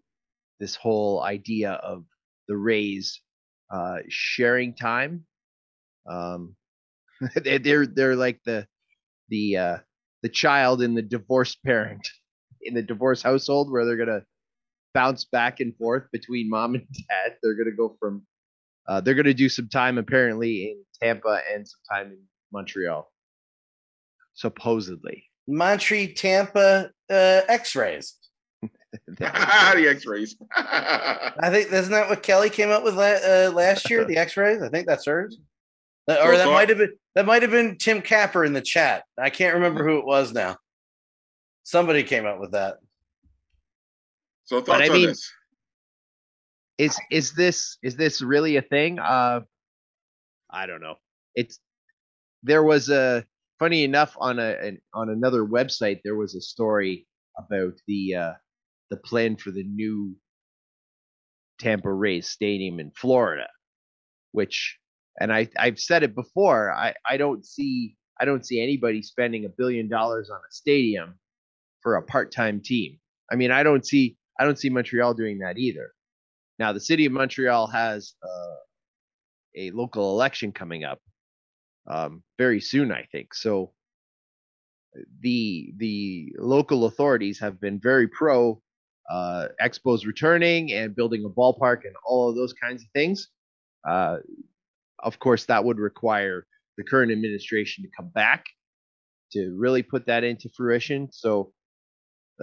this 0.59 0.75
whole 0.75 1.21
idea 1.23 1.71
of 1.71 2.05
the 2.47 2.55
Rays 2.55 3.19
uh, 3.71 3.97
sharing 4.07 4.75
time. 4.75 5.25
Um, 6.09 6.55
they're 7.43 7.87
they're 7.87 8.15
like 8.15 8.39
the 8.45 8.67
the 9.29 9.57
uh, 9.57 9.77
the 10.21 10.29
child 10.29 10.81
and 10.81 10.95
the 10.95 11.01
divorced 11.01 11.61
parent 11.63 12.07
in 12.65 12.73
the 12.73 12.81
divorce 12.81 13.21
household 13.21 13.71
where 13.71 13.85
they're 13.85 13.97
gonna 13.97 14.23
bounce 14.93 15.25
back 15.25 15.59
and 15.59 15.75
forth 15.75 16.03
between 16.11 16.49
mom 16.49 16.75
and 16.75 16.87
dad. 17.09 17.37
They're 17.41 17.55
gonna 17.55 17.75
go 17.75 17.95
from 17.99 18.23
uh, 18.87 19.01
they're 19.01 19.15
gonna 19.15 19.33
do 19.33 19.49
some 19.49 19.69
time 19.69 19.97
apparently 19.97 20.71
in 20.71 20.83
Tampa 21.01 21.41
and 21.51 21.67
some 21.67 21.79
time 21.91 22.07
in 22.07 22.19
Montreal, 22.51 23.11
supposedly. 24.33 25.25
Montreal, 25.47 26.09
Tampa, 26.15 26.91
uh, 27.09 27.41
X-rays. 27.47 28.15
the 29.07 29.87
X-rays. 29.89 30.35
I 30.55 31.49
think 31.49 31.71
isn't 31.71 31.91
that 31.91 32.09
what 32.09 32.23
Kelly 32.23 32.49
came 32.49 32.69
up 32.69 32.83
with 32.83 32.95
uh, 32.95 33.51
last 33.53 33.89
year? 33.89 34.05
The 34.05 34.17
X-rays. 34.17 34.61
I 34.61 34.69
think 34.69 34.87
that's 34.87 35.05
hers. 35.05 35.37
Uh, 36.07 36.17
or 36.21 36.35
that 36.35 36.47
might 36.47 36.69
have 36.69 36.77
been 36.77 36.93
that 37.15 37.25
might 37.25 37.41
have 37.41 37.51
been 37.51 37.77
Tim 37.77 38.01
Capper 38.01 38.43
in 38.43 38.53
the 38.53 38.61
chat. 38.61 39.03
I 39.17 39.29
can't 39.29 39.53
remember 39.53 39.83
who 39.85 39.99
it 39.99 40.05
was 40.05 40.33
now. 40.33 40.57
Somebody 41.63 42.03
came 42.03 42.25
up 42.25 42.39
with 42.39 42.51
that. 42.51 42.77
So 44.45 44.61
thoughts 44.61 44.89
I 44.89 44.93
mean, 44.93 45.07
this? 45.07 45.31
Is 46.77 46.99
is 47.09 47.33
this 47.33 47.77
is 47.81 47.95
this 47.95 48.21
really 48.21 48.57
a 48.57 48.61
thing? 48.61 48.99
Uh, 48.99 49.41
I 50.49 50.65
don't 50.65 50.81
know. 50.81 50.95
It's 51.35 51.59
there 52.43 52.63
was 52.63 52.89
a 52.89 53.25
funny 53.59 53.83
enough 53.83 54.15
on 54.19 54.39
a 54.39 54.57
an, 54.61 54.81
on 54.93 55.09
another 55.09 55.45
website 55.45 56.01
there 56.03 56.15
was 56.15 56.35
a 56.35 56.41
story 56.41 57.07
about 57.37 57.73
the 57.87 58.15
uh, 58.15 58.33
the 58.89 58.97
plan 58.97 59.37
for 59.37 59.51
the 59.51 59.63
new 59.63 60.15
Tampa 61.59 61.91
Rays 61.91 62.27
stadium 62.27 62.79
in 62.79 62.91
Florida, 62.91 63.47
which 64.33 64.77
and 65.19 65.31
I 65.31 65.47
I've 65.57 65.79
said 65.79 66.03
it 66.03 66.13
before. 66.13 66.73
I 66.73 66.93
I 67.09 67.15
don't 67.15 67.45
see 67.45 67.95
I 68.19 68.25
don't 68.25 68.45
see 68.45 68.61
anybody 68.61 69.01
spending 69.01 69.45
a 69.45 69.49
billion 69.49 69.87
dollars 69.87 70.29
on 70.29 70.37
a 70.37 70.51
stadium 70.51 71.15
for 71.83 71.95
a 71.95 72.01
part-time 72.01 72.61
team. 72.61 72.97
I 73.31 73.35
mean, 73.35 73.51
I 73.51 73.61
don't 73.63 73.85
see 73.85 74.15
I 74.39 74.45
don't 74.45 74.57
see 74.57 74.69
Montreal 74.69 75.13
doing 75.13 75.39
that 75.39 75.57
either. 75.57 75.93
Now, 76.57 76.73
the 76.73 76.79
city 76.79 77.05
of 77.05 77.11
Montreal 77.11 77.67
has 77.67 78.15
uh, 78.23 78.55
a 79.55 79.71
local 79.71 80.11
election 80.11 80.51
coming 80.51 80.83
up 80.83 80.99
um, 81.87 82.23
very 82.37 82.59
soon, 82.59 82.91
I 82.91 83.05
think. 83.11 83.33
So 83.33 83.73
the 85.21 85.73
the 85.77 86.33
local 86.39 86.85
authorities 86.85 87.39
have 87.39 87.59
been 87.59 87.79
very 87.79 88.07
pro 88.07 88.61
uh, 89.09 89.47
Expos 89.61 90.05
returning 90.05 90.71
and 90.71 90.95
building 90.95 91.25
a 91.25 91.29
ballpark 91.29 91.85
and 91.85 91.95
all 92.05 92.29
of 92.29 92.35
those 92.35 92.53
kinds 92.53 92.81
of 92.83 92.89
things. 92.93 93.27
Uh, 93.87 94.17
of 94.99 95.19
course, 95.19 95.45
that 95.45 95.63
would 95.63 95.77
require 95.77 96.45
the 96.77 96.83
current 96.83 97.11
administration 97.11 97.83
to 97.83 97.89
come 97.95 98.09
back 98.09 98.45
to 99.31 99.55
really 99.57 99.83
put 99.83 100.05
that 100.05 100.23
into 100.23 100.49
fruition. 100.55 101.09
So 101.11 101.51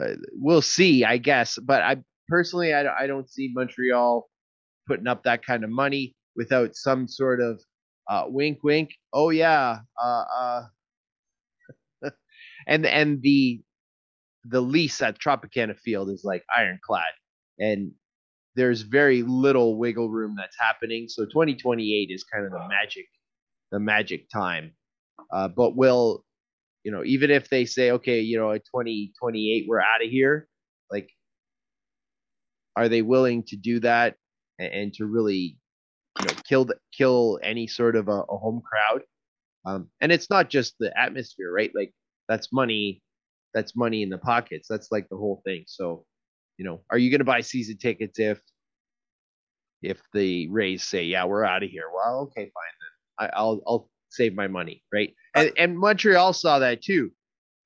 uh, 0.01 0.15
we'll 0.33 0.63
see, 0.63 1.05
I 1.05 1.19
guess. 1.19 1.59
But 1.59 1.83
I 1.83 1.97
personally, 2.29 2.73
I, 2.75 3.05
I 3.05 3.07
don't 3.07 3.31
see 3.31 3.51
Montreal 3.53 4.29
putting 4.87 5.07
up 5.07 5.25
that 5.25 5.45
kind 5.45 5.65
of 5.65 5.71
money 5.71 6.15
without 6.37 6.75
some 6.75 7.09
sort 7.09 7.41
of 7.41 7.61
uh, 8.09 8.25
wink, 8.27 8.59
wink. 8.63 8.91
Oh 9.13 9.31
yeah, 9.31 9.79
uh, 10.03 10.25
uh. 10.35 10.63
and 12.67 12.87
and 12.87 13.23
the 13.23 13.63
the 14.45 14.61
lease 14.61 15.03
at 15.03 15.19
Tropicana 15.19 15.79
Field 15.79 16.11
is 16.11 16.23
like 16.25 16.45
ironclad, 16.57 17.13
and 17.59 17.93
there's 18.57 18.83
very 18.83 19.23
little 19.23 19.79
wiggle 19.79 20.11
room 20.11 20.35
that's 20.37 20.57
happening. 20.59 21.07
So 21.09 21.25
2028 21.25 22.11
is 22.11 22.25
kind 22.25 22.45
of 22.45 22.53
the 22.53 22.69
magic, 22.69 23.07
the 23.71 23.79
magic 23.81 24.29
time. 24.31 24.73
Uh, 25.33 25.49
but 25.49 25.77
will, 25.77 26.25
you 26.85 26.93
know, 26.93 27.03
even 27.05 27.31
if 27.31 27.49
they 27.51 27.65
say, 27.65 27.93
okay, 27.93 28.21
you 28.21 28.39
know, 28.39 28.53
at 28.53 28.65
2028 28.65 29.67
we're 29.69 29.81
out 29.81 30.05
of 30.05 30.11
here, 30.11 30.49
like, 30.91 31.11
are 32.77 32.89
they 32.89 33.03
willing 33.03 33.43
to 33.45 33.57
do 33.57 33.81
that 33.81 34.17
and, 34.59 34.73
and 34.73 34.95
to 34.95 35.07
really, 35.07 35.59
you 36.19 36.27
know, 36.27 36.35
kill 36.49 36.65
the, 36.65 36.77
kill 36.97 37.39
any 37.43 37.67
sort 37.67 37.97
of 37.97 38.09
a, 38.09 38.23
a 38.23 38.37
home 38.39 38.63
crowd? 38.63 39.03
Um, 39.67 39.89
and 40.01 40.11
it's 40.11 40.31
not 40.31 40.49
just 40.49 40.75
the 40.79 40.97
atmosphere, 40.99 41.53
right? 41.53 41.71
Like 41.75 41.93
that's 42.29 42.53
money, 42.53 43.03
that's 43.53 43.77
money 43.77 44.03
in 44.03 44.09
the 44.09 44.19
pockets. 44.19 44.67
That's 44.69 44.91
like 44.91 45.09
the 45.11 45.17
whole 45.17 45.43
thing. 45.45 45.65
So 45.67 46.05
you 46.61 46.65
know, 46.67 46.83
are 46.91 46.99
you 46.99 47.09
going 47.11 47.21
to 47.21 47.25
buy 47.25 47.41
season 47.41 47.79
tickets 47.79 48.19
if 48.19 48.39
if 49.81 49.99
the 50.13 50.47
Rays 50.49 50.85
say, 50.85 51.05
"Yeah, 51.05 51.25
we're 51.25 51.43
out 51.43 51.63
of 51.63 51.71
here"? 51.71 51.85
Well, 51.95 52.21
okay, 52.25 52.43
fine 52.43 53.29
then. 53.29 53.31
I, 53.35 53.43
will 53.43 53.63
I'll 53.67 53.89
save 54.11 54.35
my 54.35 54.49
money, 54.49 54.83
right? 54.93 55.15
And 55.35 55.49
uh, 55.49 55.53
and 55.57 55.79
Montreal 55.79 56.33
saw 56.33 56.59
that 56.59 56.83
too. 56.83 57.11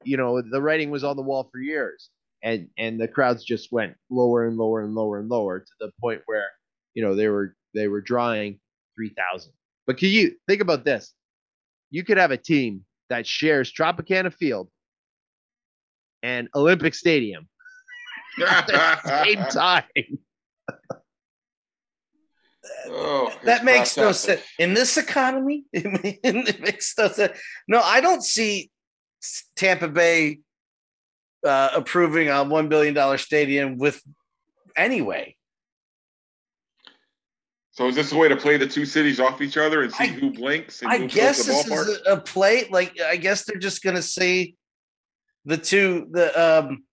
You 0.05 0.17
know, 0.17 0.41
the 0.43 0.61
writing 0.61 0.91
was 0.91 1.05
on 1.05 1.17
the 1.17 1.23
wall 1.23 1.49
for 1.51 1.59
years, 1.59 2.11
and 2.43 2.69
and 2.79 3.01
the 3.01 3.09
crowds 3.09 3.45
just 3.45 3.73
went 3.73 3.95
lower 4.11 4.47
and 4.47 4.57
lower 4.57 4.83
and 4.83 4.95
lower 4.95 5.19
and 5.19 5.29
lower 5.29 5.61
to 5.61 5.73
the 5.81 5.91
point 6.01 6.23
where 6.27 6.49
you 6.95 7.03
know 7.03 7.15
they 7.15 7.29
were 7.29 7.57
they 7.75 7.89
were 7.89 8.01
drawing 8.01 8.61
three 8.97 9.15
thousand. 9.17 9.53
But 9.87 9.99
can 9.99 10.09
you 10.09 10.37
think 10.49 10.61
about 10.61 10.85
this? 10.85 11.13
You 11.91 12.05
could 12.05 12.19
have 12.19 12.31
a 12.31 12.37
team 12.37 12.85
that 13.11 13.27
shares 13.27 13.73
Tropicana 13.73 14.33
Field 14.33 14.69
and 16.23 16.49
Olympic 16.55 16.95
Stadium 16.95 17.49
at 18.47 18.67
the 18.67 19.25
same 19.25 19.45
time. 19.51 19.85
Oh, 22.87 23.33
that 23.45 23.65
makes 23.65 23.97
no 23.97 24.13
sense 24.13 24.41
in 24.59 24.75
this 24.75 24.97
economy. 24.97 25.65
it 25.73 26.61
makes 26.61 26.95
no 26.97 27.09
sense. 27.09 27.39
No, 27.69 27.81
I 27.81 28.01
don't 28.01 28.23
see 28.23 28.71
Tampa 29.57 29.89
Bay 29.89 30.41
uh, 31.45 31.71
approving 31.75 32.29
a 32.29 32.43
one 32.45 32.69
billion 32.69 32.95
dollar 32.95 33.19
stadium 33.19 33.79
with 33.79 34.03
anyway. 34.77 35.37
So 37.73 37.89
is 37.89 37.97
this 37.97 38.13
a 38.13 38.17
way 38.17 38.29
to 38.29 38.37
play 38.37 38.57
the 38.57 38.69
two 38.69 38.87
cities 38.87 39.19
off 39.19 39.43
each 39.43 39.57
other 39.57 39.83
and 39.83 39.93
see 39.93 40.05
I, 40.05 40.07
who 40.07 40.31
blinks? 40.31 40.83
I 40.85 40.99
who 40.99 41.09
guess 41.09 41.45
this 41.45 41.65
ballpark? 41.65 41.89
is 41.89 42.01
a, 42.07 42.17
play. 42.19 42.69
Like 42.71 43.01
I 43.01 43.17
guess 43.17 43.45
they're 43.45 43.59
just 43.59 43.83
going 43.83 43.97
to 43.97 44.03
see 44.03 44.55
the 45.45 45.57
two 45.57 46.07
the 46.13 46.61
um, 46.61 46.85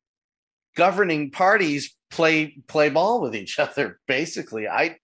governing 0.76 1.30
parties 1.30 1.96
play 2.10 2.56
play 2.68 2.90
ball 2.90 3.22
with 3.22 3.36
each 3.36 3.60
other. 3.60 4.00
Basically, 4.08 4.68
I 4.68 4.98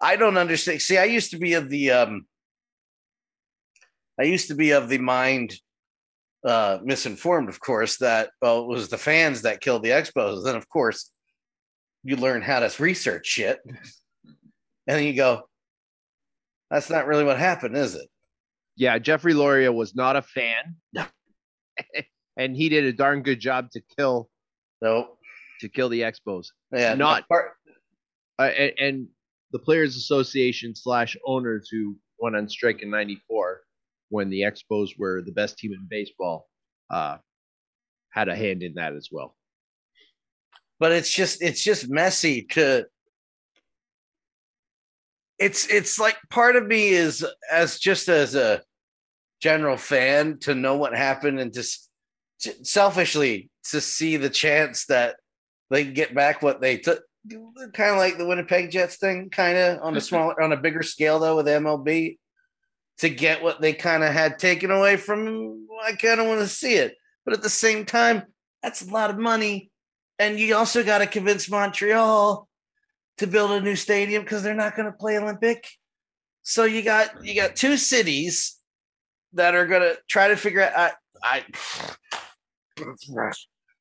I 0.00 0.16
don't 0.16 0.36
understand. 0.36 0.80
See, 0.82 0.98
I 0.98 1.04
used 1.04 1.30
to 1.32 1.38
be 1.38 1.54
of 1.54 1.68
the 1.68 1.90
um 1.90 2.26
I 4.18 4.24
used 4.24 4.48
to 4.48 4.54
be 4.54 4.72
of 4.72 4.88
the 4.88 4.98
mind, 4.98 5.54
uh, 6.44 6.78
misinformed, 6.82 7.48
of 7.48 7.60
course, 7.60 7.98
that 7.98 8.30
well, 8.42 8.62
it 8.62 8.68
was 8.68 8.88
the 8.88 8.98
fans 8.98 9.42
that 9.42 9.60
killed 9.60 9.82
the 9.82 9.90
Expos. 9.90 10.44
Then, 10.44 10.56
of 10.56 10.68
course, 10.68 11.12
you 12.04 12.16
learn 12.16 12.42
how 12.42 12.60
to 12.60 12.82
research 12.82 13.26
shit, 13.26 13.60
and 13.64 13.76
then 14.86 15.04
you 15.04 15.14
go, 15.14 15.48
"That's 16.70 16.90
not 16.90 17.06
really 17.06 17.24
what 17.24 17.38
happened, 17.38 17.76
is 17.76 17.94
it?" 17.94 18.08
Yeah, 18.76 18.98
Jeffrey 18.98 19.34
Loria 19.34 19.72
was 19.72 19.94
not 19.96 20.16
a 20.16 20.22
fan, 20.22 20.76
and 22.36 22.56
he 22.56 22.68
did 22.68 22.84
a 22.84 22.92
darn 22.92 23.22
good 23.22 23.40
job 23.40 23.70
to 23.72 23.82
kill 23.96 24.30
No, 24.80 25.16
to 25.60 25.68
kill 25.68 25.88
the 25.88 26.02
Expos. 26.02 26.48
yeah, 26.72 26.94
Not- 26.94 27.28
part- 27.28 27.54
Uh, 28.38 28.42
and, 28.44 28.72
and 28.78 29.08
the 29.52 29.58
Players 29.58 29.96
Association 29.96 30.74
slash 30.74 31.16
owners 31.24 31.68
who 31.70 31.96
went 32.18 32.36
on 32.36 32.48
strike 32.48 32.82
in 32.82 32.90
'94 32.90 33.62
when 34.10 34.30
the 34.30 34.42
Expos 34.42 34.90
were 34.98 35.22
the 35.22 35.32
best 35.32 35.58
team 35.58 35.72
in 35.72 35.86
baseball 35.88 36.48
uh, 36.90 37.18
had 38.10 38.28
a 38.28 38.36
hand 38.36 38.62
in 38.62 38.74
that 38.74 38.94
as 38.94 39.08
well. 39.10 39.36
but 40.80 40.92
it's 40.92 41.12
just 41.12 41.42
it's 41.42 41.62
just 41.62 41.88
messy 41.90 42.42
to 42.42 42.86
it's 45.38 45.66
it's 45.68 45.98
like 45.98 46.16
part 46.30 46.56
of 46.56 46.66
me 46.66 46.88
is 46.88 47.24
as 47.50 47.78
just 47.78 48.08
as 48.08 48.34
a 48.34 48.62
general 49.40 49.76
fan 49.76 50.38
to 50.40 50.54
know 50.54 50.76
what 50.76 50.94
happened 50.94 51.38
and 51.38 51.52
just 51.52 51.88
selfishly 52.62 53.50
to 53.64 53.80
see 53.80 54.16
the 54.16 54.30
chance 54.30 54.86
that 54.86 55.16
they 55.70 55.84
get 55.84 56.14
back 56.14 56.42
what 56.42 56.60
they 56.60 56.76
took 56.76 57.02
kind 57.72 57.90
of 57.90 57.98
like 57.98 58.18
the 58.18 58.26
winnipeg 58.26 58.70
jets 58.70 58.96
thing 58.96 59.30
kind 59.30 59.56
of 59.56 59.80
on 59.82 59.96
a 59.96 60.00
smaller 60.00 60.40
on 60.40 60.52
a 60.52 60.56
bigger 60.56 60.82
scale 60.82 61.18
though 61.18 61.36
with 61.36 61.46
mlb 61.46 62.18
to 62.98 63.08
get 63.08 63.42
what 63.42 63.60
they 63.60 63.72
kind 63.72 64.02
of 64.02 64.12
had 64.12 64.38
taken 64.38 64.70
away 64.70 64.96
from 64.96 65.24
them 65.24 65.66
i 65.84 65.92
kind 65.92 66.20
of 66.20 66.26
want 66.26 66.40
to 66.40 66.48
see 66.48 66.74
it 66.74 66.94
but 67.24 67.34
at 67.34 67.42
the 67.42 67.50
same 67.50 67.84
time 67.84 68.22
that's 68.62 68.82
a 68.82 68.90
lot 68.90 69.10
of 69.10 69.18
money 69.18 69.70
and 70.18 70.38
you 70.38 70.56
also 70.56 70.82
got 70.82 70.98
to 70.98 71.06
convince 71.06 71.48
Montreal 71.48 72.48
to 73.18 73.26
build 73.26 73.52
a 73.52 73.60
new 73.60 73.76
stadium 73.76 74.22
because 74.22 74.42
they're 74.42 74.54
not 74.54 74.76
going 74.76 74.86
to 74.86 74.96
play 74.96 75.18
Olympic. 75.18 75.68
So 76.42 76.64
you 76.64 76.82
got 76.82 77.24
you 77.24 77.34
got 77.34 77.56
two 77.56 77.76
cities 77.76 78.56
that 79.34 79.54
are 79.54 79.66
going 79.66 79.82
to 79.82 79.98
try 80.08 80.28
to 80.28 80.36
figure 80.36 80.62
out. 80.62 80.94
I 81.22 81.44
I, 82.82 83.32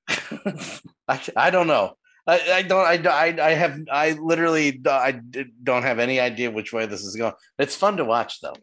I, 1.07 1.21
I 1.35 1.49
don't 1.49 1.67
know. 1.67 1.93
I, 2.27 2.51
I 2.55 2.61
don't. 2.61 3.07
I, 3.07 3.09
I 3.09 3.47
I 3.47 3.53
have. 3.53 3.79
I 3.89 4.11
literally. 4.11 4.81
I 4.85 5.21
don't 5.63 5.83
have 5.83 5.99
any 5.99 6.19
idea 6.19 6.51
which 6.51 6.73
way 6.73 6.85
this 6.85 7.01
is 7.01 7.15
going. 7.15 7.33
It's 7.57 7.75
fun 7.75 7.97
to 7.97 8.05
watch 8.05 8.41
though. 8.41 8.55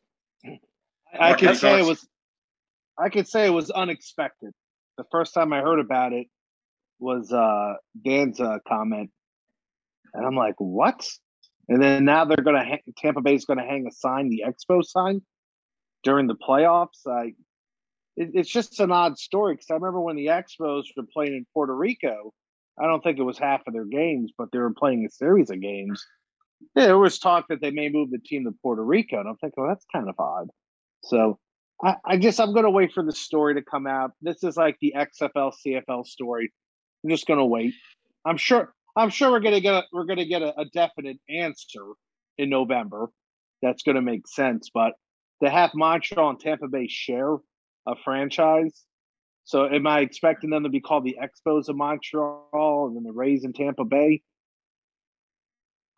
I 1.19 1.29
Marc, 1.29 1.39
could 1.39 1.47
your 1.47 1.55
say 1.55 1.81
it 1.81 1.87
was. 1.87 2.07
I 2.99 3.09
could 3.09 3.27
say 3.27 3.47
it 3.47 3.51
was 3.51 3.71
unexpected. 3.71 4.53
The 4.99 5.05
first 5.11 5.33
time 5.33 5.53
I 5.53 5.61
heard 5.61 5.81
about 5.81 6.13
it 6.13 6.27
was 6.99 7.33
uh, 7.33 7.75
Dan's 8.05 8.39
uh, 8.39 8.59
comment, 8.69 9.11
and 10.13 10.27
I'm 10.27 10.37
like, 10.37 10.57
"What?" 10.59 11.07
And 11.69 11.83
then 11.83 12.05
now 12.05 12.27
they're 12.27 12.45
gonna 12.45 12.65
ha- 12.65 12.93
Tampa 12.99 13.23
Bay's 13.23 13.47
gonna 13.47 13.65
hang 13.65 13.87
a 13.87 13.93
sign, 13.93 14.29
the 14.29 14.45
Expo 14.47 14.85
sign, 14.85 15.23
during 16.03 16.27
the 16.27 16.37
playoffs. 16.37 17.07
I, 17.07 17.33
it, 18.17 18.31
it's 18.35 18.51
just 18.51 18.79
an 18.81 18.93
odd 18.93 19.19
story 19.19 19.55
because 19.55 19.71
I 19.71 19.75
remember 19.75 20.01
when 20.01 20.17
the 20.17 20.27
Expos 20.27 20.85
were 20.97 21.05
playing 21.11 21.33
in 21.33 21.47
Puerto 21.55 21.75
Rico. 21.75 22.35
I 22.79 22.87
don't 22.87 23.03
think 23.03 23.19
it 23.19 23.23
was 23.23 23.39
half 23.39 23.63
of 23.67 23.73
their 23.73 23.85
games, 23.85 24.33
but 24.37 24.51
they 24.53 24.59
were 24.59 24.73
playing 24.73 25.05
a 25.07 25.11
series 25.11 25.51
of 25.51 25.61
games. 25.61 26.05
Yeah, 26.75 26.87
there 26.87 26.99
was 26.99 27.19
talk 27.19 27.47
that 27.49 27.61
they 27.61 27.71
may 27.71 27.89
move 27.89 28.11
the 28.11 28.19
team 28.19 28.45
to 28.45 28.53
Puerto 28.63 28.85
Rico, 28.85 29.21
and 29.21 29.29
I'm 29.29 29.37
thinking, 29.37 29.63
well, 29.63 29.69
that's 29.69 29.87
kind 29.93 30.09
of 30.09 30.15
odd. 30.19 30.49
So 31.05 31.39
I, 31.83 31.97
I 32.05 32.17
guess 32.17 32.41
I'm 32.41 32.53
going 32.53 32.65
to 32.65 32.71
wait 32.71 32.93
for 32.93 33.05
the 33.05 33.13
story 33.13 33.55
to 33.55 33.63
come 33.63 33.87
out. 33.87 34.13
This 34.23 34.43
is 34.43 34.57
like 34.57 34.77
the 34.81 34.95
XFL 34.97 35.53
CFL 35.65 36.07
story. 36.07 36.53
I'm 37.03 37.11
just 37.11 37.27
going 37.27 37.39
to 37.39 37.45
wait. 37.45 37.75
I'm 38.25 38.37
sure. 38.37 38.73
I'm 38.97 39.11
sure 39.11 39.31
we're 39.31 39.41
going 39.41 39.55
to 39.55 39.61
get 39.61 39.75
a, 39.75 39.85
we're 39.93 40.05
going 40.05 40.19
to 40.19 40.25
get 40.25 40.43
a, 40.43 40.59
a 40.59 40.65
definite 40.67 41.19
answer 41.29 41.85
in 42.39 42.49
November. 42.49 43.09
That's 43.61 43.83
going 43.83 43.97
to 43.97 44.03
make 44.03 44.27
sense. 44.29 44.71
But 44.73 44.93
to 45.43 45.51
have 45.51 45.75
Montreal 45.75 46.31
and 46.31 46.41
Tampa 46.41 46.69
Bay 46.69 46.87
share 46.89 47.35
a 47.87 47.97
franchise, 48.05 48.85
so 49.45 49.67
am 49.67 49.87
I 49.87 50.01
expecting 50.01 50.51
them 50.51 50.63
to 50.63 50.69
be 50.69 50.81
called 50.81 51.05
the 51.05 51.19
Expos 51.21 51.69
of 51.69 51.77
Montreal 51.77 52.87
and 52.87 52.97
then 52.97 53.05
the 53.05 53.13
Rays 53.13 53.45
in 53.45 53.53
Tampa 53.53 53.85
Bay? 53.85 54.23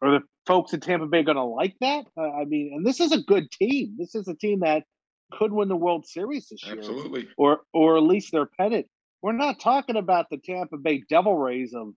Are 0.02 0.10
the 0.10 0.20
folks 0.46 0.72
in 0.72 0.80
Tampa 0.80 1.06
Bay 1.06 1.22
going 1.22 1.36
to 1.36 1.44
like 1.44 1.76
that? 1.80 2.04
Uh, 2.16 2.30
I 2.30 2.44
mean, 2.44 2.72
and 2.74 2.86
this 2.86 3.00
is 3.00 3.12
a 3.12 3.22
good 3.22 3.50
team. 3.50 3.94
This 3.98 4.14
is 4.14 4.28
a 4.28 4.34
team 4.34 4.60
that 4.60 4.84
could 5.32 5.52
win 5.52 5.68
the 5.68 5.76
World 5.76 6.06
Series 6.06 6.48
this 6.48 6.64
year, 6.66 6.78
Absolutely. 6.78 7.28
or 7.36 7.60
or 7.72 7.96
at 7.96 8.02
least 8.02 8.32
their 8.32 8.46
pennant. 8.46 8.86
We're 9.22 9.32
not 9.32 9.60
talking 9.60 9.96
about 9.96 10.26
the 10.30 10.38
Tampa 10.38 10.76
Bay 10.76 11.02
Devil 11.08 11.36
Rays 11.36 11.72
of, 11.74 11.94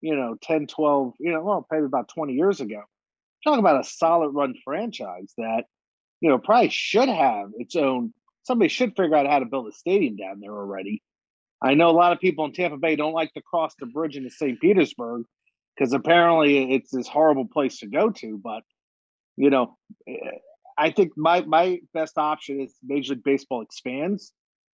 you 0.00 0.14
know, 0.14 0.36
10, 0.42 0.66
12, 0.66 1.14
you 1.18 1.32
know, 1.32 1.42
well, 1.42 1.66
maybe 1.72 1.86
about 1.86 2.08
20 2.08 2.34
years 2.34 2.60
ago. 2.60 2.76
We're 2.76 3.50
talking 3.50 3.60
about 3.60 3.80
a 3.80 3.88
solid 3.88 4.30
run 4.30 4.54
franchise 4.64 5.32
that, 5.38 5.64
you 6.20 6.28
know, 6.28 6.38
probably 6.38 6.68
should 6.68 7.08
have 7.08 7.50
its 7.56 7.74
own. 7.74 8.12
Somebody 8.48 8.70
should 8.70 8.96
figure 8.96 9.14
out 9.14 9.26
how 9.26 9.40
to 9.40 9.44
build 9.44 9.68
a 9.68 9.72
stadium 9.72 10.16
down 10.16 10.40
there 10.40 10.56
already. 10.56 11.02
I 11.62 11.74
know 11.74 11.90
a 11.90 11.92
lot 11.92 12.12
of 12.12 12.18
people 12.18 12.46
in 12.46 12.54
Tampa 12.54 12.78
Bay 12.78 12.96
don't 12.96 13.12
like 13.12 13.30
to 13.34 13.42
cross 13.42 13.74
the 13.78 13.84
bridge 13.84 14.16
into 14.16 14.30
St. 14.30 14.58
Petersburg 14.58 15.24
because 15.76 15.92
apparently 15.92 16.72
it's 16.72 16.90
this 16.90 17.06
horrible 17.06 17.46
place 17.46 17.80
to 17.80 17.88
go 17.88 18.08
to. 18.08 18.40
But 18.42 18.62
you 19.36 19.50
know, 19.50 19.76
eh, 20.08 20.38
I 20.78 20.92
think 20.92 21.12
my 21.14 21.42
my 21.42 21.80
best 21.92 22.16
option 22.16 22.62
is 22.62 22.74
Major 22.82 23.12
League 23.12 23.22
Baseball 23.22 23.60
expands, 23.60 24.32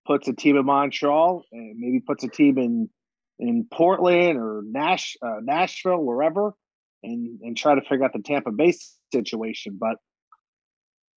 puts 0.08 0.28
a 0.28 0.34
team 0.34 0.58
in 0.58 0.66
Montreal, 0.66 1.44
and 1.52 1.78
maybe 1.78 2.00
puts 2.00 2.24
a 2.24 2.28
team 2.28 2.58
in 2.58 2.90
in 3.38 3.68
Portland 3.72 4.40
or 4.40 4.64
Nash 4.66 5.16
uh, 5.22 5.42
Nashville, 5.44 6.04
wherever, 6.04 6.56
and 7.04 7.40
and 7.44 7.56
try 7.56 7.76
to 7.76 7.82
figure 7.82 8.04
out 8.04 8.14
the 8.14 8.24
Tampa 8.24 8.52
Bay 8.52 8.74
situation. 9.14 9.78
But 9.80 9.98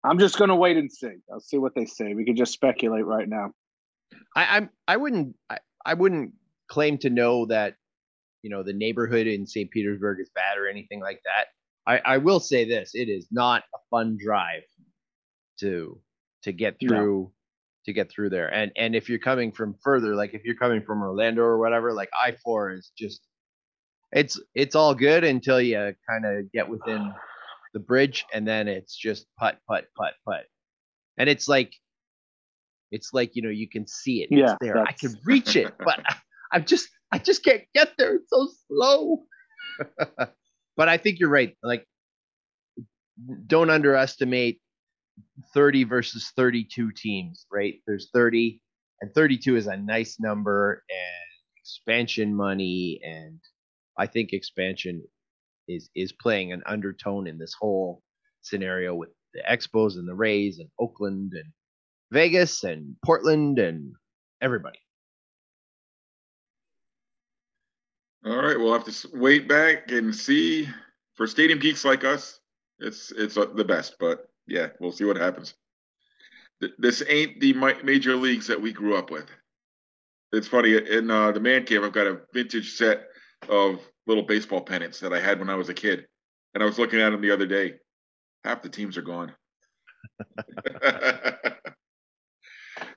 I'm 0.04 0.18
just 0.18 0.36
going 0.38 0.48
to 0.48 0.56
wait 0.56 0.76
and 0.76 0.90
see. 0.90 1.12
I'll 1.32 1.40
see 1.40 1.58
what 1.58 1.74
they 1.74 1.86
say. 1.86 2.14
We 2.14 2.24
can 2.24 2.36
just 2.36 2.52
speculate 2.52 3.04
right 3.06 3.28
now. 3.28 3.52
I, 4.34 4.56
I'm 4.56 4.70
I 4.88 4.96
wouldn't 4.96 5.36
I, 5.50 5.58
I 5.86 5.94
wouldn't 5.94 6.32
claim 6.68 6.98
to 6.98 7.10
know 7.10 7.46
that 7.46 7.76
you 8.42 8.50
know 8.50 8.62
the 8.62 8.72
neighborhood 8.72 9.26
in 9.26 9.46
St. 9.46 9.70
Petersburg 9.70 10.18
is 10.20 10.30
bad 10.34 10.58
or 10.58 10.68
anything 10.68 11.00
like 11.00 11.20
that. 11.24 11.46
I, 11.86 12.14
I 12.14 12.18
will 12.18 12.40
say 12.40 12.64
this: 12.64 12.92
it 12.94 13.08
is 13.08 13.28
not 13.30 13.64
a 13.74 13.78
fun 13.90 14.18
drive 14.22 14.62
to 15.60 16.00
to 16.42 16.52
get 16.52 16.76
No. 16.82 16.88
through 16.88 17.32
to 17.86 17.92
get 17.92 18.10
through 18.10 18.30
there. 18.30 18.52
And 18.52 18.72
and 18.76 18.94
if 18.94 19.08
you're 19.08 19.18
coming 19.18 19.52
from 19.52 19.74
further, 19.82 20.14
like 20.14 20.34
if 20.34 20.44
you're 20.44 20.56
coming 20.56 20.82
from 20.82 21.02
Orlando 21.02 21.42
or 21.42 21.58
whatever, 21.58 21.92
like 21.92 22.10
I 22.20 22.36
four 22.44 22.72
is 22.72 22.92
just 22.98 23.22
it's 24.12 24.40
it's 24.54 24.74
all 24.74 24.94
good 24.94 25.24
until 25.24 25.60
you 25.60 25.94
kind 26.08 26.24
of 26.26 26.50
get 26.52 26.68
within 26.68 27.12
the 27.72 27.80
bridge, 27.80 28.24
and 28.32 28.46
then 28.46 28.68
it's 28.68 28.96
just 28.96 29.26
putt 29.38 29.58
putt 29.68 29.86
putt 29.96 30.14
putt, 30.26 30.44
and 31.18 31.28
it's 31.28 31.48
like 31.48 31.72
it's 32.90 33.12
like 33.12 33.34
you 33.34 33.42
know 33.42 33.50
you 33.50 33.68
can 33.68 33.86
see 33.86 34.22
it. 34.22 34.28
Yeah, 34.30 34.52
it's 34.52 34.56
there. 34.60 34.78
I 34.78 34.92
can 34.92 35.14
reach 35.24 35.56
it, 35.56 35.72
but 35.78 36.00
I, 36.06 36.16
I'm 36.52 36.64
just 36.64 36.88
I 37.12 37.18
just 37.18 37.44
can't 37.44 37.62
get 37.74 37.92
there. 37.98 38.16
It's 38.16 38.30
so 38.30 38.48
slow. 38.68 39.24
but 40.76 40.88
I 40.88 40.96
think 40.96 41.18
you're 41.18 41.30
right. 41.30 41.56
Like, 41.62 41.86
don't 43.46 43.70
underestimate 43.70 44.60
30 45.54 45.84
versus 45.84 46.32
32 46.36 46.92
teams. 46.92 47.46
Right? 47.50 47.76
There's 47.86 48.10
30, 48.12 48.60
and 49.00 49.14
32 49.14 49.56
is 49.56 49.66
a 49.66 49.76
nice 49.76 50.18
number, 50.20 50.84
and 50.90 51.32
expansion 51.62 52.34
money, 52.34 53.00
and 53.02 53.40
I 53.98 54.06
think 54.06 54.32
expansion 54.32 55.02
is 55.68 55.90
is 55.94 56.12
playing 56.12 56.52
an 56.52 56.62
undertone 56.66 57.26
in 57.26 57.38
this 57.38 57.54
whole 57.58 58.02
scenario 58.40 58.94
with 58.94 59.10
the 59.34 59.42
Expos 59.50 59.94
and 59.94 60.06
the 60.06 60.14
Rays 60.14 60.58
and 60.58 60.68
Oakland 60.78 61.32
and 61.34 61.50
Vegas 62.10 62.64
and 62.64 62.96
Portland 63.04 63.58
and 63.58 63.92
everybody. 64.40 64.78
All 68.24 68.36
right, 68.36 68.58
we'll 68.58 68.72
have 68.72 68.84
to 68.84 69.08
wait 69.14 69.48
back 69.48 69.90
and 69.90 70.14
see. 70.14 70.68
For 71.14 71.26
stadium 71.26 71.58
geeks 71.58 71.84
like 71.84 72.04
us, 72.04 72.40
it's 72.78 73.10
it's 73.12 73.36
uh, 73.36 73.46
the 73.54 73.64
best. 73.64 73.96
But 73.98 74.28
yeah, 74.46 74.68
we'll 74.80 74.92
see 74.92 75.04
what 75.04 75.16
happens. 75.16 75.54
This 76.78 77.02
ain't 77.08 77.40
the 77.40 77.52
major 77.82 78.14
leagues 78.14 78.46
that 78.46 78.60
we 78.60 78.72
grew 78.72 78.96
up 78.96 79.10
with. 79.10 79.26
It's 80.32 80.46
funny 80.46 80.76
in 80.76 81.10
uh, 81.10 81.32
the 81.32 81.40
man 81.40 81.64
cave. 81.64 81.82
I've 81.82 81.92
got 81.92 82.06
a 82.06 82.20
vintage 82.32 82.74
set 82.74 83.08
of 83.48 83.80
little 84.06 84.22
baseball 84.22 84.60
pennants 84.60 85.00
that 85.00 85.12
I 85.12 85.20
had 85.20 85.38
when 85.38 85.50
I 85.50 85.54
was 85.54 85.68
a 85.68 85.74
kid, 85.74 86.06
and 86.54 86.62
I 86.62 86.66
was 86.66 86.78
looking 86.78 87.00
at 87.00 87.10
them 87.10 87.20
the 87.20 87.32
other 87.32 87.46
day. 87.46 87.74
Half 88.44 88.62
the 88.62 88.68
teams 88.68 88.96
are 88.96 89.02
gone. 89.02 89.32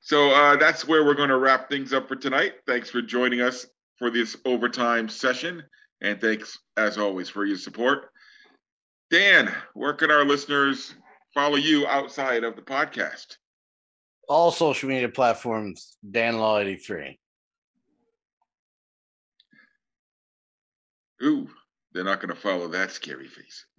so 0.02 0.32
uh, 0.32 0.56
that's 0.58 0.88
where 0.88 1.06
we're 1.06 1.14
going 1.14 1.30
to 1.30 1.38
wrap 1.38 1.70
things 1.70 1.94
up 1.94 2.08
for 2.08 2.16
tonight. 2.16 2.54
Thanks 2.66 2.90
for 2.90 3.02
joining 3.02 3.42
us 3.42 3.66
for 3.98 4.10
this 4.10 4.36
overtime 4.46 5.08
session. 5.08 5.64
And 6.02 6.20
thanks, 6.20 6.58
as 6.78 6.98
always, 6.98 7.30
for 7.30 7.46
your 7.46 7.58
support. 7.58 8.10
Dan, 9.12 9.54
where 9.74 9.94
can 9.94 10.12
our 10.12 10.26
listeners 10.26 10.94
follow 11.34 11.56
you 11.56 11.88
outside 11.88 12.44
of 12.44 12.56
the 12.56 12.62
podcast? 12.62 13.38
All 14.28 14.52
social 14.52 14.90
media 14.90 15.10
platforms, 15.10 15.98
Dan 16.10 16.40
Law 16.40 16.58
83. 16.60 17.20
Ooh, 21.24 21.48
they're 21.94 22.04
not 22.04 22.20
going 22.20 22.34
to 22.34 22.40
follow 22.40 22.68
that 22.70 22.92
scary 22.92 23.28
face. 23.28 23.66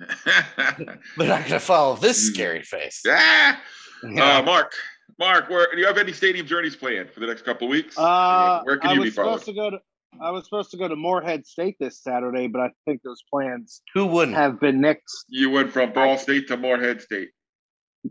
They're 1.19 1.29
not 1.29 1.41
going 1.41 1.51
to 1.51 1.61
follow 1.61 1.97
this 1.97 2.17
scary 2.33 2.63
face. 2.63 3.03
ah! 3.07 3.61
Yeah. 4.09 4.39
Uh, 4.39 4.43
Marc, 4.43 4.73
Marc, 5.19 5.49
where 5.51 5.69
do 5.73 5.79
you 5.79 5.87
have 5.87 5.99
any 5.99 6.13
stadium 6.13 6.47
journeys 6.47 6.77
planned 6.77 7.11
for 7.11 7.21
the 7.21 7.27
next 7.27 7.43
couple 7.43 7.67
of 7.67 7.71
weeks? 7.71 7.97
Uh, 7.99 8.61
where 8.65 8.79
can 8.79 8.91
I 8.91 8.93
you 8.95 9.01
was 9.01 9.11
be 9.11 9.15
followed? 9.17 9.41
supposed 9.41 9.47
to 9.47 9.53
go 9.55 9.71
to. 9.71 9.79
I 10.23 10.31
was 10.31 10.45
supposed 10.45 10.71
to 10.71 10.79
go 10.79 10.89
to 10.89 10.97
Morehead 10.97 11.47
State 11.47 11.77
this 11.79 12.01
Saturday, 12.03 12.47
but 12.47 12.61
I 12.63 12.71
think 12.87 13.03
those 13.03 13.23
plans 13.31 13.83
Who 13.93 14.07
wouldn't? 14.07 14.37
have 14.37 14.59
been 14.61 14.81
next. 14.81 15.27
You 15.29 15.51
went 15.51 15.71
from 15.73 15.93
Ball 15.93 16.17
State 16.17 16.49
to 16.49 16.57
Morehead 16.57 17.03
State. 17.03 17.29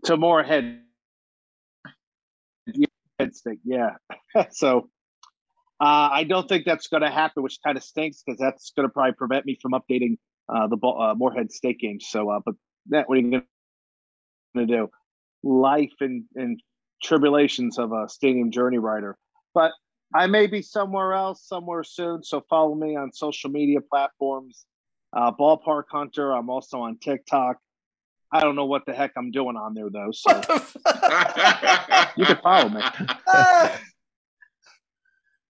to 0.04 0.16
Morehead. 0.18 0.82
Morehead 2.68 3.36
State, 3.36 3.60
yeah. 3.64 3.92
so 4.52 4.90
uh, 5.80 6.10
I 6.12 6.24
don't 6.24 6.48
think 6.48 6.66
that's 6.66 6.88
going 6.88 7.04
to 7.04 7.10
happen, 7.10 7.44
which 7.44 7.60
kind 7.64 7.78
of 7.78 7.84
stinks 7.84 8.24
because 8.26 8.40
that's 8.40 8.72
going 8.76 8.88
to 8.88 8.94
probably 8.94 9.14
prevent 9.14 9.46
me 9.46 9.58
from 9.62 9.74
updating 9.74 10.18
uh, 10.48 10.68
the 10.68 10.78
ball, 10.78 11.02
uh, 11.02 11.16
Morehead 11.16 11.52
State 11.52 11.80
game. 11.80 12.00
So, 12.00 12.30
uh, 12.30 12.40
but 12.46 12.56
that 12.90 13.10
what 13.10 13.18
are 13.18 13.22
you 13.22 13.32
going 13.32 13.44
to 14.56 14.66
do? 14.66 14.90
Life 15.44 15.94
and, 16.00 16.24
and 16.36 16.62
tribulations 17.04 17.78
of 17.78 17.92
a 17.92 18.08
stadium 18.08 18.52
journey 18.52 18.78
rider. 18.78 19.18
But 19.54 19.72
I 20.14 20.28
may 20.28 20.48
be 20.48 20.62
somewhere 20.62 21.14
else 21.14 21.46
somewhere 21.46 21.84
soon. 21.84 22.24
So 22.24 22.44
follow 22.50 22.74
me 22.74 22.96
on 22.96 23.12
social 23.12 23.50
media 23.50 23.82
platforms. 23.82 24.66
Uh, 25.12 25.32
Ballpark 25.32 25.86
Hunter. 25.92 26.32
I'm 26.32 26.50
also 26.50 26.80
on 26.82 26.98
TikTok. 26.98 27.58
I 28.32 28.42
don't 28.42 28.56
know 28.56 28.66
what 28.66 28.86
the 28.86 28.94
heck 28.94 29.12
I'm 29.18 29.32
doing 29.32 29.56
on 29.56 29.74
there 29.74 29.90
though. 29.90 30.12
So? 30.12 30.42
You 32.18 32.26
can 32.26 32.38
follow 32.38 32.70
me. 32.70 32.82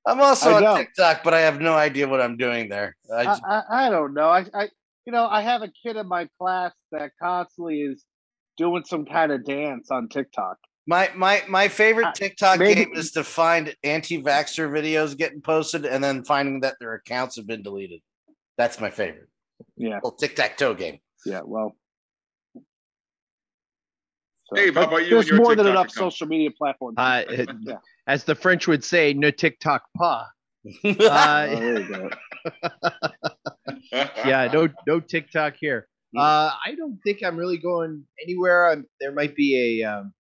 I'm 0.08 0.22
also 0.22 0.52
I 0.52 0.56
on 0.58 0.62
don't. 0.64 0.78
TikTok, 0.78 1.24
but 1.24 1.34
I 1.34 1.42
have 1.42 1.60
no 1.60 1.74
idea 1.74 2.08
what 2.08 2.22
I'm 2.22 2.38
doing 2.38 2.70
there. 2.70 2.96
I 3.12 3.16
I, 3.22 3.24
just, 3.26 3.44
I, 3.44 3.64
I 3.72 3.90
don't 3.90 4.14
know. 4.14 4.28
I, 4.28 4.46
I 4.54 4.64
you 5.06 5.12
know 5.12 5.26
I 5.28 5.42
have 5.42 5.62
a 5.62 5.70
kid 5.84 5.96
in 5.96 6.08
my 6.08 6.28
class 6.40 6.72
that 6.92 7.12
constantly 7.22 7.82
is 7.82 8.04
doing 8.58 8.84
some 8.86 9.06
kind 9.06 9.32
of 9.32 9.44
dance 9.46 9.90
on 9.92 10.08
TikTok. 10.10 10.58
my 10.88 11.10
my 11.16 11.44
my 11.50 11.68
favorite 11.68 12.14
TikTok 12.16 12.60
maybe- 12.60 12.86
game 12.86 12.94
is 12.94 13.12
to 13.14 13.24
find 13.24 13.76
anti-vaxxer 13.84 14.70
videos 14.70 15.18
getting 15.18 15.42
posted 15.42 15.86
and 15.86 16.04
then 16.04 16.24
finding 16.24 16.60
that 16.62 16.76
their 16.80 16.94
accounts 16.94 17.36
have 17.38 17.48
been 17.48 17.64
deleted. 17.64 18.02
That's 18.58 18.80
my 18.80 18.90
favorite. 18.92 19.28
Yeah, 19.78 20.00
Well, 20.04 20.12
tic-tac-toe 20.14 20.76
game. 20.76 21.00
yeah. 21.26 21.42
Well, 21.44 21.76
so, 24.46 24.56
Dave, 24.56 24.76
how 24.76 24.84
about 24.84 24.98
you 24.98 25.04
and 25.04 25.12
There's 25.14 25.28
your 25.30 25.38
more 25.38 25.56
than 25.56 25.68
enough 25.68 25.88
account? 25.88 26.14
social 26.14 26.28
media 26.28 26.50
platforms. 26.58 26.96
Uh, 26.98 27.24
Yeah. 27.64 27.78
as 28.08 28.24
the 28.24 28.36
French 28.36 28.68
would 28.68 28.84
say, 28.84 29.14
ne 29.14 29.32
TikTok 29.32 29.84
pas. 29.98 30.28
Oh, 30.84 31.06
Uh, 31.06 31.46
there 31.48 31.80
you 31.82 31.88
go. 31.88 32.10
yeah, 33.92 34.50
no, 34.52 34.70
no 34.88 35.00
TikTok 35.00 35.56
here. 35.60 35.88
Uh, 36.18 36.52
I 36.66 36.76
don't 36.76 36.98
think 37.04 37.24
I'm 37.24 37.36
really 37.36 37.58
going 37.58 38.04
anywhere. 38.24 38.72
I'm, 38.72 38.86
there 39.02 39.12
might 39.12 39.36
be 39.36 39.82
a, 39.82 39.88
um, 39.88 40.14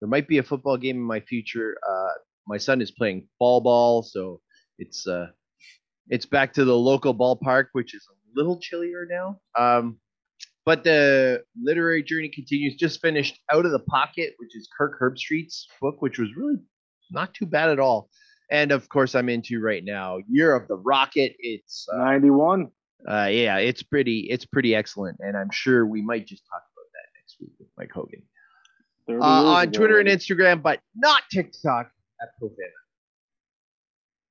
there 0.00 0.08
might 0.08 0.26
be 0.26 0.38
a 0.38 0.42
football 0.42 0.76
game 0.78 0.96
in 0.96 1.02
my 1.02 1.20
future. 1.20 1.76
Uh, 1.88 2.08
my 2.46 2.56
son 2.56 2.80
is 2.80 2.90
playing 2.90 3.28
fall 3.38 3.60
ball, 3.60 4.02
so 4.02 4.40
it's 4.78 5.06
uh, 5.06 5.26
it's 6.08 6.24
back 6.24 6.54
to 6.54 6.64
the 6.64 6.74
local 6.74 7.14
ballpark, 7.14 7.66
which 7.72 7.94
is 7.94 8.06
a 8.10 8.14
little 8.34 8.58
chillier 8.58 9.06
now. 9.10 9.38
Um, 9.58 9.98
but 10.64 10.84
the 10.84 11.42
literary 11.60 12.02
journey 12.02 12.28
continues. 12.28 12.76
Just 12.76 13.00
finished 13.00 13.38
Out 13.52 13.66
of 13.66 13.72
the 13.72 13.80
Pocket, 13.80 14.34
which 14.38 14.56
is 14.56 14.68
Kirk 14.76 14.98
Herbstreit's 15.00 15.66
book, 15.80 16.02
which 16.02 16.18
was 16.18 16.28
really 16.36 16.56
not 17.10 17.34
too 17.34 17.46
bad 17.46 17.70
at 17.70 17.80
all. 17.80 18.08
And 18.50 18.72
of 18.72 18.88
course, 18.88 19.14
I'm 19.14 19.28
into 19.28 19.60
right 19.60 19.84
now 19.84 20.18
Year 20.28 20.54
of 20.54 20.68
the 20.68 20.76
Rocket. 20.76 21.36
It's 21.38 21.86
uh, 21.92 21.98
Ninety-one. 21.98 22.68
uh, 23.08 23.28
yeah, 23.30 23.58
it's 23.58 23.82
pretty, 23.82 24.20
it's 24.30 24.44
pretty 24.44 24.74
excellent, 24.74 25.18
and 25.20 25.36
I'm 25.36 25.50
sure 25.50 25.86
we 25.86 26.02
might 26.02 26.26
just 26.26 26.42
talk 26.46 26.62
about 26.62 26.86
that 26.92 27.18
next 27.18 27.36
week 27.40 27.52
with 27.58 27.68
Mike 27.78 27.92
Hogan 27.92 28.22
uh, 29.08 29.24
on 29.24 29.72
Twitter 29.72 30.00
and. 30.00 30.08
Instagram, 30.08 30.62
but 30.62 30.80
not 30.94 31.22
TikTok 31.32 31.90
at 32.20 32.28
Profana. 32.42 32.56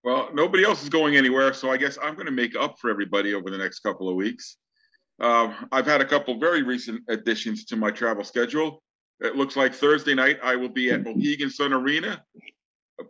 Well, 0.03 0.29
nobody 0.33 0.63
else 0.63 0.83
is 0.83 0.89
going 0.89 1.17
anywhere, 1.17 1.53
so 1.53 1.71
I 1.71 1.77
guess 1.77 1.97
I'm 2.01 2.13
going 2.13 2.25
to 2.25 2.31
make 2.31 2.55
up 2.55 2.77
for 2.79 2.89
everybody 2.89 3.33
over 3.33 3.49
the 3.49 3.57
next 3.57 3.79
couple 3.79 4.07
of 4.07 4.15
weeks. 4.15 4.57
Um, 5.19 5.67
I've 5.71 5.85
had 5.85 6.01
a 6.01 6.05
couple 6.05 6.39
very 6.39 6.63
recent 6.63 7.03
additions 7.09 7.65
to 7.65 7.75
my 7.75 7.91
travel 7.91 8.23
schedule. 8.23 8.81
It 9.19 9.35
looks 9.35 9.55
like 9.57 9.73
Thursday 9.73 10.13
night 10.13 10.39
I 10.41 10.55
will 10.55 10.69
be 10.69 10.91
at 10.91 11.03
Mohegan 11.03 11.49
Sun 11.49 11.73
Arena 11.73 12.23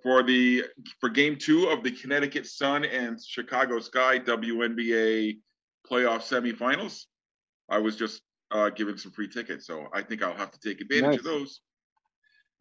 for 0.01 0.23
the 0.23 0.65
for 0.99 1.09
Game 1.09 1.37
Two 1.37 1.67
of 1.67 1.83
the 1.83 1.91
Connecticut 1.91 2.47
Sun 2.47 2.85
and 2.85 3.19
Chicago 3.23 3.79
Sky 3.79 4.17
WNBA 4.19 5.37
playoff 5.89 6.21
semifinals. 6.21 7.05
I 7.69 7.77
was 7.77 7.95
just 7.95 8.21
uh, 8.49 8.69
given 8.71 8.97
some 8.97 9.11
free 9.11 9.27
tickets, 9.27 9.67
so 9.67 9.87
I 9.93 10.01
think 10.01 10.23
I'll 10.23 10.33
have 10.35 10.51
to 10.51 10.59
take 10.59 10.81
advantage 10.81 11.09
Nice. 11.11 11.19
of 11.19 11.25
those. 11.25 11.61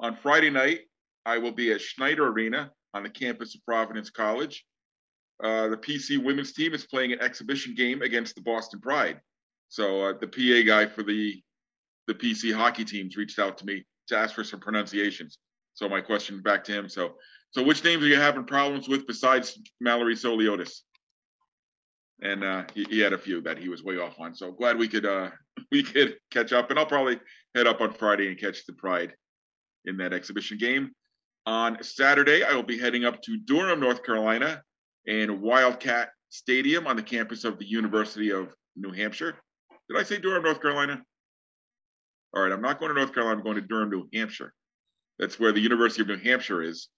On 0.00 0.14
Friday 0.14 0.50
night, 0.50 0.80
I 1.24 1.38
will 1.38 1.52
be 1.52 1.72
at 1.72 1.80
Schneider 1.80 2.28
Arena 2.28 2.70
on 2.92 3.02
the 3.02 3.10
campus 3.10 3.54
of 3.54 3.64
Providence 3.64 4.10
College. 4.10 4.64
Uh, 5.42 5.68
the 5.68 5.76
PC 5.76 6.22
women's 6.22 6.52
team 6.52 6.74
is 6.74 6.84
playing 6.86 7.12
an 7.12 7.20
exhibition 7.20 7.74
game 7.74 8.02
against 8.02 8.34
the 8.34 8.42
Boston 8.42 8.80
Pride. 8.80 9.20
So 9.68 10.02
uh, 10.02 10.12
the 10.20 10.26
PA 10.26 10.66
guy 10.66 10.86
for 10.86 11.02
the 11.02 11.42
the 12.06 12.14
PC 12.14 12.54
hockey 12.54 12.84
teams 12.84 13.16
reached 13.16 13.38
out 13.38 13.58
to 13.58 13.66
me 13.66 13.84
to 14.08 14.16
ask 14.16 14.34
for 14.34 14.42
some 14.42 14.60
pronunciations. 14.60 15.38
So 15.74 15.88
my 15.88 16.00
question 16.00 16.40
back 16.40 16.64
to 16.64 16.72
him. 16.72 16.88
So 16.88 17.14
so 17.50 17.62
which 17.62 17.84
names 17.84 18.02
are 18.02 18.08
you 18.08 18.16
having 18.16 18.44
problems 18.44 18.88
with 18.88 19.06
besides 19.06 19.58
Mallory 19.80 20.14
Souliotis? 20.14 20.80
And 22.20 22.42
uh, 22.42 22.64
he, 22.74 22.84
he 22.84 22.98
had 22.98 23.12
a 23.12 23.18
few 23.18 23.40
that 23.42 23.58
he 23.58 23.68
was 23.68 23.84
way 23.84 23.98
off 23.98 24.18
on. 24.18 24.34
So 24.34 24.50
glad 24.52 24.78
we 24.78 24.88
could 24.88 25.06
uh, 25.06 25.30
we 25.70 25.82
could 25.82 26.16
catch 26.30 26.52
up. 26.52 26.70
And 26.70 26.78
I'll 26.78 26.86
probably 26.86 27.20
head 27.54 27.66
up 27.66 27.80
on 27.80 27.92
Friday 27.92 28.28
and 28.28 28.38
catch 28.38 28.66
the 28.66 28.72
Pride 28.72 29.14
in 29.84 29.96
that 29.98 30.12
exhibition 30.12 30.58
game. 30.58 30.90
On 31.46 31.82
Saturday, 31.82 32.44
I 32.44 32.54
will 32.54 32.62
be 32.62 32.78
heading 32.78 33.04
up 33.04 33.22
to 33.22 33.38
Durham, 33.38 33.80
North 33.80 34.04
Carolina, 34.04 34.62
and 35.06 35.40
Wildcat 35.40 36.10
Stadium 36.28 36.86
on 36.86 36.96
the 36.96 37.02
campus 37.02 37.44
of 37.44 37.58
the 37.58 37.64
University 37.64 38.32
of 38.32 38.54
New 38.76 38.92
Hampshire. 38.92 39.36
Did 39.88 39.98
I 39.98 40.02
say 40.02 40.18
Durham, 40.18 40.42
North 40.42 40.60
Carolina? 40.60 41.02
All 42.34 42.42
right, 42.42 42.52
I'm 42.52 42.60
not 42.60 42.78
going 42.78 42.90
to 42.90 42.94
North 42.94 43.14
Carolina. 43.14 43.38
I'm 43.38 43.44
going 43.44 43.56
to 43.56 43.62
Durham, 43.62 43.90
New 43.90 44.08
Hampshire. 44.12 44.52
That's 45.18 45.40
where 45.40 45.52
the 45.52 45.60
University 45.60 46.02
of 46.02 46.08
New 46.08 46.18
Hampshire 46.18 46.62
is. 46.62 46.88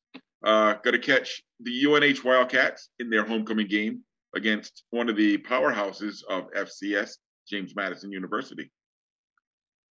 Uh, 0.45 0.75
Got 0.75 0.91
to 0.93 0.99
catch 0.99 1.43
the 1.61 1.85
UNH 1.85 2.25
Wildcats 2.25 2.89
in 2.99 3.11
their 3.11 3.25
homecoming 3.25 3.69
game 3.69 4.01
against 4.35 4.85
one 4.91 5.09
of 5.09 5.17
the 5.17 5.39
powerhouses 5.39 6.25
of 6.29 6.51
FCS, 6.53 7.13
James 7.49 7.77
Madison 7.77 8.11
University. 8.11 8.71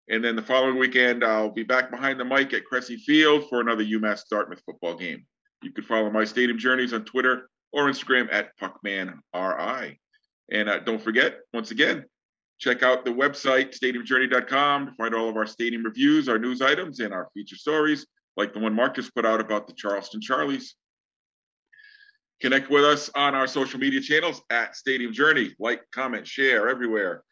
And 0.09 0.22
then 0.22 0.37
the 0.37 0.42
following 0.42 0.78
weekend, 0.78 1.24
I'll 1.24 1.50
be 1.50 1.62
back 1.62 1.90
behind 1.90 2.20
the 2.20 2.24
mic 2.24 2.52
at 2.52 2.64
Cressy 2.64 2.96
Field 2.96 3.48
for 3.48 3.61
another 3.61 3.85
UMass 3.85 4.22
Dartmouth 4.30 4.62
football 4.66 4.96
game. 4.96 5.24
You 5.62 5.72
can 5.72 5.85
follow 5.85 6.11
my 6.11 6.24
stadium 6.24 6.59
journeys 6.59 6.92
on 6.92 7.04
Twitter 7.04 7.48
or 7.72 7.87
Instagram 7.87 8.28
at 8.30 8.50
PuckmanRI. 8.59 9.98
And 10.50 10.68
uh, 10.68 10.78
don't 10.80 11.00
forget, 11.00 11.38
once 11.54 11.70
again, 11.70 12.04
check 12.59 12.83
out 12.83 13.05
the 13.05 13.11
website, 13.11 13.79
stadiumjourney.com, 13.79 14.87
to 14.87 14.93
find 14.95 15.14
all 15.14 15.29
of 15.29 15.37
our 15.37 15.47
stadium 15.47 15.83
reviews, 15.83 16.28
our 16.28 16.39
news 16.39 16.62
items, 16.62 17.01
and 17.01 17.12
our 17.12 17.28
feature 17.35 17.57
stories, 17.57 18.07
like 18.37 18.53
the 18.53 18.59
one 18.59 18.74
Marcus 18.74 19.11
put 19.11 19.26
out 19.26 19.41
about 19.41 19.66
the 19.66 19.74
Charleston 19.74 20.20
Charlies. 20.20 20.72
Connect 22.41 22.70
with 22.70 22.85
us 22.85 23.11
on 23.14 23.35
our 23.35 23.47
social 23.47 23.78
media 23.78 24.01
channels 24.01 24.43
at 24.51 24.76
Stadium 24.76 25.12
Journey. 25.12 25.55
Like, 25.59 25.83
comment, 25.93 26.26
share 26.26 26.68
everywhere. 26.68 27.22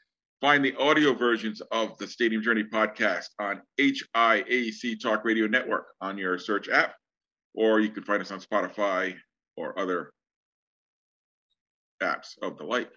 Find 0.41 0.65
the 0.65 0.75
audio 0.77 1.15
versions 1.15 1.61
of 1.71 1.97
the 1.99 2.07
Stadium 2.07 2.43
Journey 2.43 2.65
podcast 2.65 3.27
on 3.39 3.63
HIAC 3.79 5.01
Talk 5.01 5.25
Radio 5.25 5.47
Network 5.47 5.87
on 6.01 6.19
your 6.19 6.39
search 6.39 6.69
app, 6.69 6.95
or 7.55 7.81
you 7.81 7.91
can 7.91 8.03
find 8.05 8.21
us 8.21 8.33
on 8.33 8.41
Spotify 8.41 9.15
or 9.57 9.79
other 9.79 10.13
apps 12.03 12.37
of 12.43 12.59
the 12.59 12.65
like. 12.65 12.91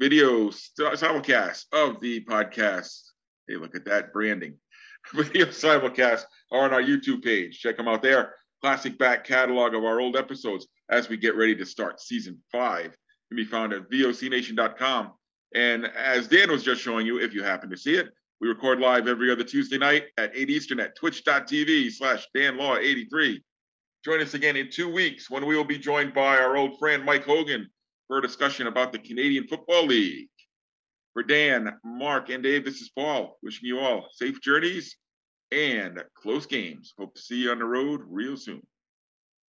Video 0.00 0.48
st- 0.48 0.94
simulcast 0.94 1.66
of 1.72 2.00
the 2.00 2.24
podcast. 2.24 3.10
Hey, 3.46 3.56
look 3.56 3.76
at 3.76 3.84
that 3.84 4.14
branding. 4.14 4.56
Video 5.12 5.44
simulcast 5.44 6.22
are 6.50 6.64
on 6.64 6.72
our 6.72 6.80
YouTube 6.80 7.22
page. 7.22 7.60
Check 7.60 7.76
them 7.76 7.86
out 7.86 8.00
there. 8.00 8.34
Classic 8.62 8.96
back 8.96 9.24
catalog 9.24 9.74
of 9.74 9.84
our 9.84 10.00
old 10.00 10.16
episodes 10.16 10.66
as 10.90 11.10
we 11.10 11.18
get 11.18 11.36
ready 11.36 11.54
to 11.54 11.66
start 11.66 12.00
season 12.00 12.38
five 12.50 12.96
can 13.28 13.36
be 13.36 13.44
found 13.44 13.74
at 13.74 13.90
vocnation.com. 13.90 15.12
And 15.54 15.84
as 15.84 16.28
Dan 16.28 16.50
was 16.50 16.64
just 16.64 16.80
showing 16.80 17.04
you, 17.04 17.20
if 17.20 17.34
you 17.34 17.42
happen 17.42 17.68
to 17.68 17.76
see 17.76 17.96
it, 17.96 18.08
we 18.40 18.48
record 18.48 18.80
live 18.80 19.06
every 19.06 19.30
other 19.30 19.44
Tuesday 19.44 19.76
night 19.76 20.04
at 20.16 20.34
8 20.34 20.48
Eastern 20.48 20.80
at 20.80 20.96
twitch.tv 20.96 21.92
slash 21.92 22.26
danlaw83. 22.34 23.38
Join 24.02 24.22
us 24.22 24.32
again 24.32 24.56
in 24.56 24.70
two 24.70 24.90
weeks 24.90 25.28
when 25.28 25.44
we 25.44 25.54
will 25.54 25.64
be 25.64 25.76
joined 25.76 26.14
by 26.14 26.38
our 26.38 26.56
old 26.56 26.78
friend 26.78 27.04
Mike 27.04 27.24
Hogan 27.24 27.68
for 28.10 28.18
a 28.18 28.22
discussion 28.22 28.66
about 28.66 28.90
the 28.90 28.98
Canadian 28.98 29.46
Football 29.46 29.86
League. 29.86 30.26
For 31.12 31.22
Dan, 31.22 31.78
Marc, 31.84 32.28
and 32.28 32.42
Dave, 32.42 32.64
this 32.64 32.80
is 32.80 32.88
Paul 32.88 33.38
wishing 33.40 33.68
you 33.68 33.78
all 33.78 34.08
safe 34.10 34.40
journeys 34.40 34.96
and 35.52 36.02
close 36.16 36.44
games. 36.44 36.92
Hope 36.98 37.14
to 37.14 37.22
see 37.22 37.36
you 37.36 37.52
on 37.52 37.60
the 37.60 37.64
road 37.64 38.00
real 38.08 38.36
soon. 38.36 38.62